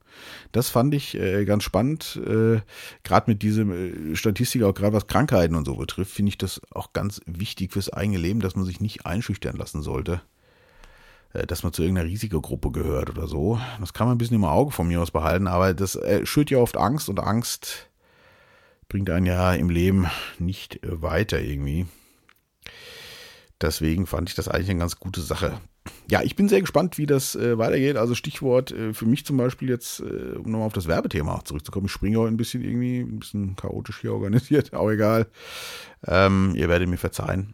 Das 0.52 0.70
fand 0.70 0.94
ich 0.94 1.16
äh, 1.16 1.46
ganz 1.46 1.64
spannend. 1.64 2.20
Äh, 2.26 2.60
gerade 3.04 3.32
mit 3.32 3.42
diesem 3.42 4.12
äh, 4.12 4.16
Statistik, 4.16 4.64
auch 4.64 4.74
gerade 4.74 4.94
was 4.94 5.08
Krankheiten 5.08 5.56
und 5.56 5.66
so 5.66 5.76
betrifft, 5.76 6.12
finde 6.12 6.30
ich 6.30 6.38
das 6.38 6.60
auch 6.72 6.92
ganz 6.92 7.22
wichtig 7.26 7.72
fürs 7.72 7.92
eigene 7.92 8.18
Leben, 8.18 8.42
dass 8.42 8.56
man 8.56 8.66
sich 8.66 8.82
nicht 8.82 9.06
einschüchtern 9.06 9.56
lassen 9.56 9.82
sollte, 9.82 10.22
äh, 11.32 11.48
dass 11.48 11.64
man 11.64 11.72
zu 11.72 11.82
irgendeiner 11.84 12.10
Risikogruppe 12.10 12.72
gehört 12.72 13.10
oder 13.10 13.28
so. 13.28 13.60
Das 13.80 13.94
kann 13.94 14.08
man 14.08 14.16
ein 14.16 14.18
bisschen 14.18 14.36
im 14.36 14.44
Auge 14.44 14.72
von 14.72 14.88
mir 14.88 15.02
aus 15.02 15.12
behalten, 15.12 15.48
aber 15.48 15.74
das 15.74 15.96
äh, 15.96 16.26
schürt 16.26 16.50
ja 16.50 16.58
oft 16.58 16.76
Angst 16.76 17.08
und 17.08 17.20
Angst 17.20 17.87
bringt 18.90 19.10
einen 19.10 19.26
ja 19.26 19.54
im 19.54 19.70
Leben 19.70 20.08
nicht 20.40 20.84
äh, 20.84 21.02
weiter 21.02 21.42
irgendwie. 21.42 21.86
Deswegen 23.60 24.06
fand 24.06 24.30
ich 24.30 24.36
das 24.36 24.48
eigentlich 24.48 24.70
eine 24.70 24.80
ganz 24.80 25.00
gute 25.00 25.22
Sache. 25.22 25.60
Ja, 26.10 26.22
ich 26.22 26.36
bin 26.36 26.50
sehr 26.50 26.62
gespannt, 26.62 26.98
wie 26.98 27.06
das 27.06 27.36
äh, 27.36 27.58
weitergeht. 27.58 27.98
Also 27.98 28.14
Stichwort 28.14 28.72
äh, 28.72 28.94
für 28.94 29.06
mich 29.06 29.26
zum 29.26 29.38
Beispiel 29.38 29.70
jetzt, 29.70 30.00
äh, 30.02 30.38
um 30.38 30.52
nochmal 30.52 30.68
auf 30.68 30.74
das 30.74 30.88
Werbethema 30.88 31.44
zurückzukommen. 31.44 31.88
Ich 31.88 31.92
springe 31.92 32.20
heute 32.20 32.34
ein 32.34 32.38
bisschen 32.38 32.64
irgendwie, 32.64 33.00
ein 33.00 33.20
bisschen 33.20 33.56
chaotisch 33.56 34.02
hier 34.02 34.14
organisiert, 34.14 34.74
aber 34.74 34.94
egal. 34.94 35.28
Ähm, 36.06 36.54
ihr 36.56 36.70
werdet 36.70 36.88
mir 36.88 36.98
verzeihen. 36.98 37.54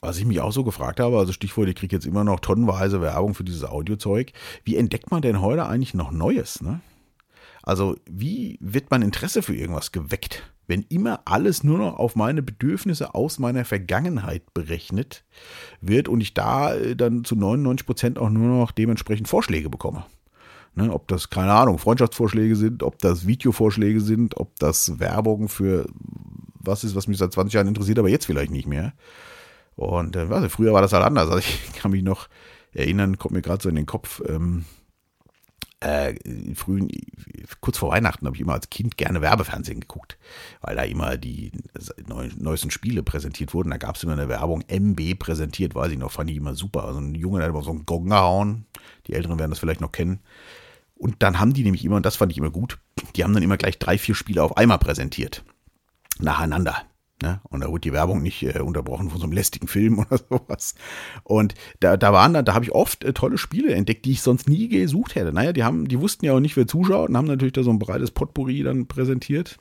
Was 0.00 0.18
ich 0.18 0.24
mich 0.24 0.40
auch 0.40 0.52
so 0.52 0.64
gefragt 0.64 1.00
habe, 1.00 1.18
also 1.18 1.32
Stichwort, 1.32 1.68
ich 1.68 1.76
kriege 1.76 1.96
jetzt 1.96 2.06
immer 2.06 2.24
noch 2.24 2.40
tonnenweise 2.40 3.00
Werbung 3.00 3.34
für 3.34 3.44
dieses 3.44 3.64
Audiozeug. 3.64 4.32
Wie 4.64 4.76
entdeckt 4.76 5.10
man 5.10 5.22
denn 5.22 5.40
heute 5.40 5.66
eigentlich 5.66 5.94
noch 5.94 6.10
Neues? 6.10 6.60
Ne? 6.60 6.80
Also 7.64 7.96
wie 8.08 8.58
wird 8.60 8.90
mein 8.90 9.00
Interesse 9.00 9.42
für 9.42 9.54
irgendwas 9.54 9.90
geweckt, 9.90 10.42
wenn 10.66 10.82
immer 10.82 11.22
alles 11.24 11.64
nur 11.64 11.78
noch 11.78 11.96
auf 11.96 12.14
meine 12.14 12.42
Bedürfnisse 12.42 13.14
aus 13.14 13.38
meiner 13.38 13.64
Vergangenheit 13.64 14.52
berechnet 14.52 15.24
wird 15.80 16.08
und 16.08 16.20
ich 16.20 16.34
da 16.34 16.74
äh, 16.74 16.94
dann 16.94 17.24
zu 17.24 17.36
99 17.36 17.86
Prozent 17.86 18.18
auch 18.18 18.28
nur 18.28 18.48
noch 18.48 18.70
dementsprechend 18.70 19.28
Vorschläge 19.28 19.70
bekomme. 19.70 20.04
Ne, 20.74 20.92
ob 20.92 21.08
das, 21.08 21.30
keine 21.30 21.52
Ahnung, 21.52 21.78
Freundschaftsvorschläge 21.78 22.56
sind, 22.56 22.82
ob 22.82 22.98
das 22.98 23.26
Videovorschläge 23.26 24.00
sind, 24.00 24.36
ob 24.36 24.58
das 24.58 24.98
Werbung 24.98 25.48
für 25.48 25.86
was 26.58 26.82
ist, 26.84 26.96
was 26.96 27.06
mich 27.06 27.18
seit 27.18 27.32
20 27.32 27.54
Jahren 27.54 27.68
interessiert, 27.68 27.98
aber 27.98 28.08
jetzt 28.08 28.26
vielleicht 28.26 28.50
nicht 28.50 28.66
mehr. 28.66 28.92
Und 29.76 30.16
äh, 30.16 30.28
was, 30.28 30.52
früher 30.52 30.72
war 30.72 30.82
das 30.82 30.92
halt 30.92 31.04
anders. 31.04 31.28
Also 31.28 31.38
ich 31.38 31.72
kann 31.74 31.92
mich 31.92 32.02
noch 32.02 32.28
erinnern, 32.72 33.18
kommt 33.18 33.34
mir 33.34 33.42
gerade 33.42 33.62
so 33.62 33.68
in 33.68 33.76
den 33.76 33.86
Kopf, 33.86 34.20
ähm, 34.28 34.64
äh, 35.84 36.14
frühen, 36.54 36.88
kurz 37.60 37.78
vor 37.78 37.90
Weihnachten 37.90 38.26
habe 38.26 38.36
ich 38.36 38.40
immer 38.40 38.54
als 38.54 38.70
Kind 38.70 38.96
gerne 38.96 39.20
Werbefernsehen 39.20 39.80
geguckt, 39.80 40.16
weil 40.60 40.76
da 40.76 40.82
immer 40.82 41.16
die 41.16 41.52
neu, 42.06 42.28
neuesten 42.36 42.70
Spiele 42.70 43.02
präsentiert 43.02 43.52
wurden. 43.54 43.70
Da 43.70 43.76
gab 43.76 43.96
es 43.96 44.02
immer 44.02 44.14
eine 44.14 44.28
Werbung, 44.28 44.64
MB 44.66 45.18
präsentiert, 45.18 45.74
weiß 45.74 45.92
ich 45.92 45.98
noch, 45.98 46.10
fand 46.10 46.30
ich 46.30 46.36
immer 46.36 46.54
super. 46.54 46.84
Also 46.84 47.00
ein 47.00 47.14
Junge, 47.14 47.42
hat 47.42 47.50
immer 47.50 47.62
so 47.62 47.70
einen 47.70 47.86
Gong 47.86 48.08
gehauen. 48.08 48.64
Die 49.06 49.12
Älteren 49.12 49.38
werden 49.38 49.50
das 49.50 49.58
vielleicht 49.58 49.82
noch 49.82 49.92
kennen. 49.92 50.20
Und 50.96 51.22
dann 51.22 51.38
haben 51.38 51.52
die 51.52 51.64
nämlich 51.64 51.84
immer, 51.84 51.96
und 51.96 52.06
das 52.06 52.16
fand 52.16 52.32
ich 52.32 52.38
immer 52.38 52.50
gut, 52.50 52.78
die 53.16 53.24
haben 53.24 53.34
dann 53.34 53.42
immer 53.42 53.56
gleich 53.56 53.78
drei, 53.78 53.98
vier 53.98 54.14
Spiele 54.14 54.42
auf 54.42 54.56
einmal 54.56 54.78
präsentiert. 54.78 55.44
Nacheinander. 56.18 56.82
Ne? 57.22 57.40
Und 57.48 57.60
da 57.60 57.68
wurde 57.68 57.80
die 57.80 57.92
Werbung 57.92 58.22
nicht 58.22 58.42
äh, 58.42 58.60
unterbrochen 58.60 59.10
von 59.10 59.18
so 59.18 59.24
einem 59.24 59.32
lästigen 59.32 59.68
Film 59.68 59.98
oder 60.10 60.18
sowas. 60.18 60.74
Und 61.22 61.54
da, 61.80 61.96
da 61.96 62.12
waren 62.12 62.34
dann, 62.34 62.44
da 62.44 62.54
habe 62.54 62.64
ich 62.64 62.72
oft 62.72 63.04
äh, 63.04 63.12
tolle 63.12 63.38
Spiele 63.38 63.74
entdeckt, 63.74 64.04
die 64.04 64.12
ich 64.12 64.22
sonst 64.22 64.48
nie 64.48 64.68
gesucht 64.68 65.14
hätte. 65.14 65.32
Naja, 65.32 65.52
die 65.52 65.64
haben, 65.64 65.88
die 65.88 66.00
wussten 66.00 66.24
ja 66.24 66.34
auch 66.34 66.40
nicht, 66.40 66.56
wer 66.56 66.66
zuschaut 66.66 67.08
und 67.08 67.16
haben 67.16 67.26
natürlich 67.26 67.52
da 67.52 67.62
so 67.62 67.70
ein 67.70 67.78
breites 67.78 68.10
Potpourri 68.10 68.62
dann 68.62 68.86
präsentiert. 68.86 69.58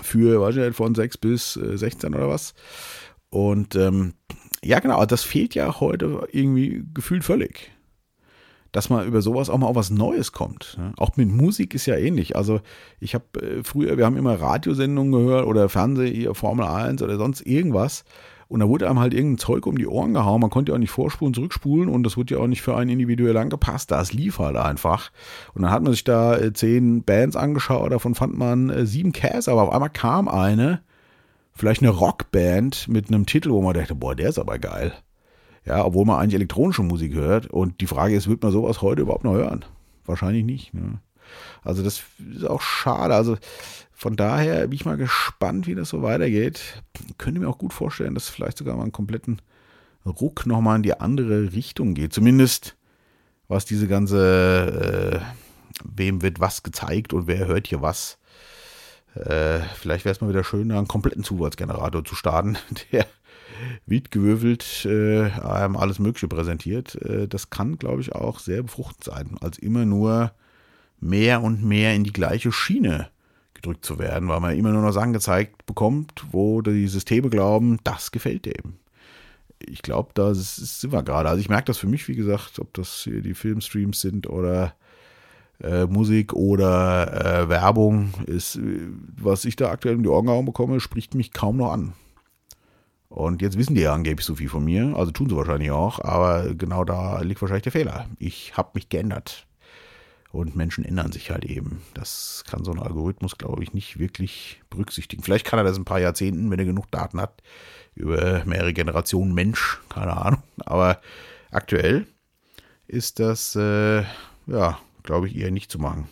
Für, 0.00 0.40
weiß 0.40 0.56
ich 0.56 0.62
nicht, 0.62 0.76
von 0.76 0.94
6 0.94 1.18
bis 1.18 1.56
äh, 1.56 1.76
16 1.76 2.14
oder 2.14 2.28
was. 2.28 2.54
Und 3.30 3.76
ähm, 3.76 4.14
ja, 4.64 4.78
genau, 4.80 5.04
das 5.06 5.24
fehlt 5.24 5.54
ja 5.54 5.80
heute 5.80 6.26
irgendwie 6.32 6.84
gefühlt 6.94 7.24
völlig 7.24 7.71
dass 8.72 8.88
man 8.88 9.06
über 9.06 9.20
sowas 9.20 9.50
auch 9.50 9.58
mal 9.58 9.66
auf 9.66 9.76
was 9.76 9.90
Neues 9.90 10.32
kommt. 10.32 10.78
Auch 10.96 11.16
mit 11.16 11.30
Musik 11.30 11.74
ist 11.74 11.86
ja 11.86 11.96
ähnlich. 11.96 12.36
Also 12.36 12.60
ich 13.00 13.14
habe 13.14 13.24
äh, 13.40 13.62
früher, 13.62 13.98
wir 13.98 14.06
haben 14.06 14.16
immer 14.16 14.40
Radiosendungen 14.40 15.12
gehört 15.12 15.46
oder 15.46 15.68
Fernseh, 15.68 16.28
Formel 16.32 16.66
1 16.66 17.02
oder 17.02 17.18
sonst 17.18 17.42
irgendwas. 17.42 18.04
Und 18.48 18.60
da 18.60 18.68
wurde 18.68 18.86
einem 18.86 19.00
halt 19.00 19.14
irgendein 19.14 19.38
Zeug 19.38 19.66
um 19.66 19.78
die 19.78 19.86
Ohren 19.86 20.12
gehauen. 20.12 20.40
Man 20.40 20.50
konnte 20.50 20.72
ja 20.72 20.76
auch 20.76 20.80
nicht 20.80 20.90
vorspulen, 20.90 21.32
zurückspulen 21.32 21.88
und 21.88 22.02
das 22.02 22.18
wurde 22.18 22.34
ja 22.34 22.40
auch 22.40 22.46
nicht 22.46 22.60
für 22.60 22.76
einen 22.76 22.90
individuell 22.90 23.36
angepasst. 23.38 23.90
Das 23.90 24.12
lief 24.12 24.38
halt 24.38 24.56
einfach. 24.56 25.10
Und 25.54 25.62
dann 25.62 25.70
hat 25.70 25.82
man 25.82 25.92
sich 25.92 26.04
da 26.04 26.36
äh, 26.36 26.52
zehn 26.52 27.02
Bands 27.02 27.34
angeschaut, 27.34 27.92
davon 27.92 28.14
fand 28.14 28.36
man 28.36 28.68
äh, 28.68 28.84
sieben 28.84 29.12
Käse, 29.12 29.50
aber 29.50 29.62
auf 29.62 29.72
einmal 29.72 29.88
kam 29.88 30.28
eine, 30.28 30.82
vielleicht 31.54 31.80
eine 31.80 31.92
Rockband 31.92 32.88
mit 32.88 33.08
einem 33.08 33.24
Titel, 33.24 33.52
wo 33.52 33.62
man 33.62 33.72
dachte, 33.72 33.94
boah, 33.94 34.14
der 34.14 34.28
ist 34.28 34.38
aber 34.38 34.58
geil. 34.58 34.92
Ja, 35.64 35.84
obwohl 35.84 36.04
man 36.04 36.18
eigentlich 36.18 36.34
elektronische 36.34 36.82
Musik 36.82 37.14
hört. 37.14 37.46
Und 37.46 37.80
die 37.80 37.86
Frage 37.86 38.16
ist, 38.16 38.28
wird 38.28 38.42
man 38.42 38.52
sowas 38.52 38.82
heute 38.82 39.02
überhaupt 39.02 39.24
noch 39.24 39.34
hören? 39.34 39.64
Wahrscheinlich 40.04 40.44
nicht. 40.44 40.74
Ne? 40.74 41.00
Also 41.62 41.82
das 41.82 42.02
ist 42.34 42.44
auch 42.44 42.60
schade. 42.60 43.14
Also 43.14 43.36
von 43.92 44.16
daher 44.16 44.62
bin 44.62 44.72
ich 44.72 44.84
mal 44.84 44.96
gespannt, 44.96 45.66
wie 45.66 45.74
das 45.74 45.90
so 45.90 46.02
weitergeht. 46.02 46.82
Ich 47.08 47.18
könnte 47.18 47.40
mir 47.40 47.48
auch 47.48 47.58
gut 47.58 47.72
vorstellen, 47.72 48.14
dass 48.14 48.28
vielleicht 48.28 48.58
sogar 48.58 48.76
mal 48.76 48.82
einen 48.82 48.92
kompletten 48.92 49.40
Ruck 50.04 50.46
nochmal 50.46 50.76
in 50.76 50.82
die 50.82 50.98
andere 50.98 51.52
Richtung 51.52 51.94
geht. 51.94 52.12
Zumindest 52.12 52.76
was 53.48 53.64
diese 53.64 53.86
ganze, 53.86 55.22
äh, 55.22 55.74
wem 55.84 56.22
wird 56.22 56.40
was 56.40 56.62
gezeigt 56.62 57.12
und 57.12 57.26
wer 57.26 57.46
hört 57.46 57.68
hier 57.68 57.82
was. 57.82 58.18
Äh, 59.14 59.60
vielleicht 59.76 60.04
wäre 60.04 60.14
es 60.14 60.20
mal 60.20 60.30
wieder 60.30 60.42
schön, 60.42 60.72
einen 60.72 60.88
kompletten 60.88 61.22
Zufallsgenerator 61.22 62.04
zu 62.04 62.14
starten, 62.14 62.56
der 62.92 63.06
wild 63.86 64.10
gewürfelt 64.10 64.86
äh, 64.86 65.30
einem 65.30 65.76
alles 65.76 65.98
Mögliche 65.98 66.28
präsentiert. 66.28 66.94
Äh, 67.02 67.28
das 67.28 67.50
kann, 67.50 67.78
glaube 67.78 68.00
ich, 68.00 68.14
auch 68.14 68.38
sehr 68.38 68.62
befruchtend 68.62 69.04
sein, 69.04 69.36
als 69.40 69.58
immer 69.58 69.84
nur 69.84 70.32
mehr 71.00 71.42
und 71.42 71.64
mehr 71.64 71.94
in 71.94 72.04
die 72.04 72.12
gleiche 72.12 72.52
Schiene 72.52 73.08
gedrückt 73.54 73.84
zu 73.84 73.98
werden, 73.98 74.28
weil 74.28 74.40
man 74.40 74.56
immer 74.56 74.70
nur 74.70 74.82
noch 74.82 74.92
Sachen 74.92 75.12
gezeigt 75.12 75.66
bekommt, 75.66 76.24
wo 76.30 76.62
die 76.62 76.88
Systeme 76.88 77.30
glauben, 77.30 77.78
das 77.84 78.10
gefällt 78.10 78.46
dem. 78.46 78.74
Ich 79.64 79.82
glaube, 79.82 80.10
da 80.14 80.34
sind 80.34 80.92
wir 80.92 81.02
gerade. 81.02 81.28
Also 81.28 81.40
ich 81.40 81.48
merke 81.48 81.66
das 81.66 81.78
für 81.78 81.86
mich, 81.86 82.08
wie 82.08 82.16
gesagt, 82.16 82.58
ob 82.58 82.74
das 82.74 83.02
hier 83.04 83.22
die 83.22 83.34
Filmstreams 83.34 84.00
sind 84.00 84.28
oder 84.28 84.74
äh, 85.62 85.86
Musik 85.86 86.32
oder 86.32 87.42
äh, 87.44 87.48
Werbung, 87.48 88.12
ist, 88.26 88.56
äh, 88.56 88.88
was 89.16 89.44
ich 89.44 89.54
da 89.54 89.70
aktuell 89.70 89.94
in 89.94 90.02
die 90.02 90.08
Ohren 90.08 90.44
bekomme, 90.44 90.80
spricht 90.80 91.14
mich 91.14 91.32
kaum 91.32 91.58
noch 91.58 91.72
an. 91.72 91.92
Und 93.12 93.42
jetzt 93.42 93.58
wissen 93.58 93.74
die 93.74 93.82
ja 93.82 93.92
angeblich 93.92 94.24
so 94.24 94.36
viel 94.36 94.48
von 94.48 94.64
mir, 94.64 94.96
also 94.96 95.12
tun 95.12 95.28
sie 95.28 95.36
wahrscheinlich 95.36 95.70
auch, 95.70 96.00
aber 96.00 96.54
genau 96.54 96.82
da 96.82 97.20
liegt 97.20 97.42
wahrscheinlich 97.42 97.64
der 97.64 97.72
Fehler. 97.72 98.06
Ich 98.18 98.56
habe 98.56 98.70
mich 98.72 98.88
geändert. 98.88 99.46
Und 100.30 100.56
Menschen 100.56 100.82
ändern 100.82 101.12
sich 101.12 101.30
halt 101.30 101.44
eben. 101.44 101.82
Das 101.92 102.42
kann 102.48 102.64
so 102.64 102.72
ein 102.72 102.78
Algorithmus, 102.78 103.36
glaube 103.36 103.62
ich, 103.62 103.74
nicht 103.74 103.98
wirklich 103.98 104.62
berücksichtigen. 104.70 105.22
Vielleicht 105.22 105.46
kann 105.46 105.58
er 105.58 105.64
das 105.64 105.76
in 105.76 105.82
ein 105.82 105.84
paar 105.84 106.00
Jahrzehnten, 106.00 106.50
wenn 106.50 106.58
er 106.58 106.64
genug 106.64 106.90
Daten 106.90 107.20
hat, 107.20 107.42
über 107.94 108.42
mehrere 108.46 108.72
Generationen 108.72 109.34
Mensch, 109.34 109.82
keine 109.90 110.16
Ahnung. 110.16 110.42
Aber 110.64 110.98
aktuell 111.50 112.06
ist 112.86 113.18
das, 113.18 113.54
äh, 113.56 114.04
ja, 114.46 114.78
glaube 115.02 115.28
ich, 115.28 115.36
eher 115.36 115.50
nicht 115.50 115.70
zu 115.70 115.78
machen. 115.78 116.08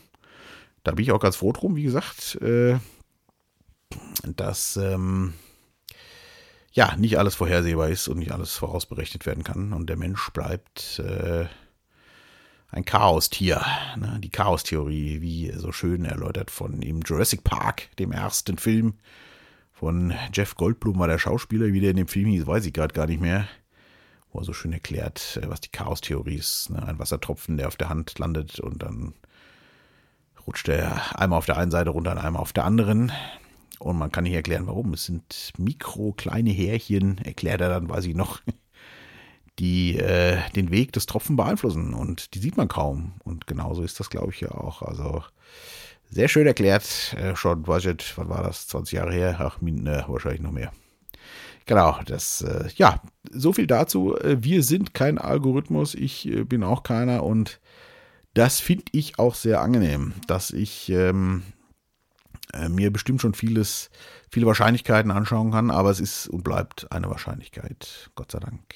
Da 0.85 0.93
bin 0.93 1.03
ich 1.03 1.13
auch 1.13 1.21
ganz 1.21 1.37
froh 1.37 1.53
drum, 1.53 1.77
wie 1.77 1.85
gesagt, 1.85 2.35
äh, 2.43 2.77
dass 4.37 4.77
ähm, 4.77 5.33
ja, 6.73 6.95
nicht 6.97 7.19
alles 7.19 7.35
vorhersehbar 7.35 7.89
ist 7.89 8.09
und 8.09 8.19
nicht 8.19 8.33
alles 8.33 8.57
vorausberechnet 8.57 9.27
werden 9.27 9.45
kann. 9.45 9.73
Und 9.73 9.89
der 9.89 9.97
Mensch 9.97 10.31
bleibt 10.31 11.01
äh, 11.01 11.47
ein 12.71 12.85
Chaostier. 12.85 13.65
Ne? 13.97 14.19
Die 14.23 14.31
Chaostheorie, 14.31 15.21
wie 15.21 15.53
so 15.57 15.73
schön 15.73 16.05
erläutert 16.05 16.51
von 16.51 16.83
im 16.83 17.01
Jurassic 17.03 17.43
Park, 17.43 17.89
dem 17.99 18.13
ersten 18.13 18.57
Film 18.57 18.95
von 19.73 20.15
Jeff 20.33 20.57
Goldblum 20.57 20.99
war 20.99 21.09
der 21.09 21.19
Schauspieler, 21.19 21.73
wie 21.73 21.81
der 21.81 21.91
in 21.91 21.97
dem 21.97 22.09
Film 22.09 22.27
hieß, 22.27 22.47
weiß 22.47 22.67
ich 22.67 22.73
gerade 22.73 22.95
gar 22.95 23.07
nicht 23.07 23.21
mehr. 23.21 23.49
Wo 24.31 24.41
er 24.41 24.45
so 24.45 24.53
schön 24.53 24.73
erklärt, 24.73 25.41
äh, 25.43 25.49
was 25.49 25.61
die 25.61 25.71
Chaostheorie 25.71 26.37
ist. 26.37 26.71
Ne? 26.71 26.87
Ein 26.87 26.99
Wassertropfen, 27.01 27.57
der 27.57 27.67
auf 27.67 27.77
der 27.77 27.89
Hand 27.89 28.17
landet 28.19 28.61
und 28.61 28.83
dann 28.83 29.15
rutscht 30.47 30.69
er 30.69 31.19
einmal 31.19 31.39
auf 31.39 31.47
der 31.47 31.57
einen 31.57 31.71
Seite 31.71 31.91
runter 31.91 32.13
und 32.13 32.19
einmal 32.19 32.43
auf 32.43 32.53
der 32.53 32.65
anderen. 32.65 33.11
Und 33.81 33.99
man 33.99 34.12
kann 34.12 34.25
nicht 34.25 34.35
erklären, 34.35 34.66
warum. 34.66 34.93
Es 34.93 35.07
sind 35.07 35.53
mikro 35.59 36.12
kleine 36.12 36.51
Härchen, 36.51 37.19
erklärt 37.19 37.61
er 37.61 37.71
dann, 37.71 37.88
weiß 37.88 38.05
ich 38.05 38.14
noch, 38.14 38.40
die 39.59 39.97
äh, 39.97 40.38
den 40.55 40.71
Weg 40.71 40.93
des 40.93 41.07
Tropfen 41.07 41.37
beeinflussen. 41.37 41.95
Und 41.95 42.35
die 42.35 42.38
sieht 42.38 42.57
man 42.57 42.69
kaum. 42.69 43.14
Und 43.25 43.47
genauso 43.47 43.83
ist 43.83 43.99
das, 43.99 44.11
glaube 44.11 44.33
ich, 44.33 44.40
ja 44.40 44.51
auch. 44.53 44.83
Also 44.83 45.25
sehr 46.11 46.29
schön 46.29 46.47
erklärt. 46.47 47.16
Äh, 47.19 47.35
schon, 47.37 47.66
weiß 47.66 47.87
ich, 47.87 48.16
wann 48.19 48.29
war 48.29 48.43
das? 48.43 48.69
20 48.69 48.99
Jahre 48.99 49.12
her? 49.12 49.37
Ach, 49.38 49.61
äh, 49.62 50.05
wahrscheinlich 50.07 50.43
noch 50.43 50.53
mehr. 50.53 50.73
Genau, 51.66 51.99
das, 52.05 52.43
äh, 52.43 52.69
ja, 52.77 53.01
so 53.31 53.53
viel 53.53 53.66
dazu. 53.66 54.16
Äh, 54.16 54.43
wir 54.43 54.62
sind 54.62 54.93
kein 54.93 55.19
Algorithmus, 55.19 55.95
ich 55.95 56.27
äh, 56.27 56.45
bin 56.45 56.64
auch 56.64 56.83
keiner 56.83 57.23
und 57.23 57.61
das 58.35 58.61
finde 58.61 58.85
ich 58.93 59.19
auch 59.19 59.35
sehr 59.35 59.61
angenehm, 59.61 60.14
dass 60.27 60.51
ich 60.51 60.88
ähm, 60.90 61.45
äh, 62.53 62.69
mir 62.69 62.93
bestimmt 62.93 63.21
schon 63.21 63.35
vieles, 63.35 63.91
viele 64.31 64.47
Wahrscheinlichkeiten 64.47 65.11
anschauen 65.11 65.51
kann, 65.51 65.71
aber 65.71 65.91
es 65.91 66.01
ist 66.01 66.29
und 66.29 66.45
bleibt 66.45 66.91
eine 66.93 67.11
Wahrscheinlichkeit, 67.11 68.11
Gott 68.15 68.33
sei 68.33 68.41
Dank. 68.41 68.75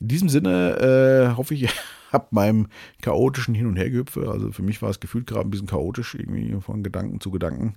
In 0.00 0.08
diesem 0.08 0.28
Sinne 0.28 1.30
äh, 1.32 1.36
hoffe 1.36 1.54
ich, 1.54 1.62
ihr 1.62 1.70
habt 2.12 2.32
meinem 2.32 2.68
chaotischen 3.02 3.54
Hin- 3.54 3.66
und 3.66 3.76
Hergehüpfe, 3.76 4.30
also 4.30 4.52
für 4.52 4.62
mich 4.62 4.82
war 4.82 4.90
es 4.90 5.00
gefühlt 5.00 5.26
gerade 5.26 5.46
ein 5.46 5.50
bisschen 5.50 5.66
chaotisch, 5.66 6.14
irgendwie 6.14 6.60
von 6.60 6.82
Gedanken 6.82 7.20
zu 7.20 7.30
Gedanken 7.30 7.74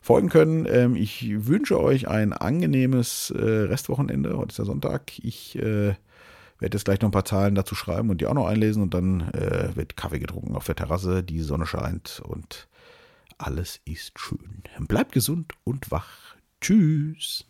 folgen 0.00 0.28
können. 0.28 0.66
Ähm, 0.68 0.96
ich 0.96 1.46
wünsche 1.46 1.80
euch 1.80 2.08
ein 2.08 2.32
angenehmes 2.32 3.30
äh, 3.30 3.42
Restwochenende. 3.42 4.36
Heute 4.36 4.50
ist 4.50 4.58
der 4.58 4.64
Sonntag. 4.64 5.18
Ich 5.18 5.58
äh, 5.58 5.94
werde 6.58 6.76
jetzt 6.76 6.84
gleich 6.84 7.00
noch 7.00 7.08
ein 7.08 7.12
paar 7.12 7.24
Zahlen 7.24 7.54
dazu 7.54 7.74
schreiben 7.74 8.10
und 8.10 8.20
die 8.20 8.26
auch 8.26 8.34
noch 8.34 8.46
einlesen 8.46 8.82
und 8.82 8.94
dann 8.94 9.32
äh, 9.32 9.70
wird 9.74 9.96
Kaffee 9.96 10.18
getrunken 10.18 10.56
auf 10.56 10.66
der 10.66 10.76
Terrasse, 10.76 11.22
die 11.22 11.40
Sonne 11.40 11.66
scheint 11.66 12.22
und 12.24 12.68
alles 13.38 13.80
ist 13.84 14.18
schön. 14.18 14.62
Bleibt 14.80 15.12
gesund 15.12 15.54
und 15.64 15.90
wach. 15.90 16.36
Tschüss. 16.60 17.46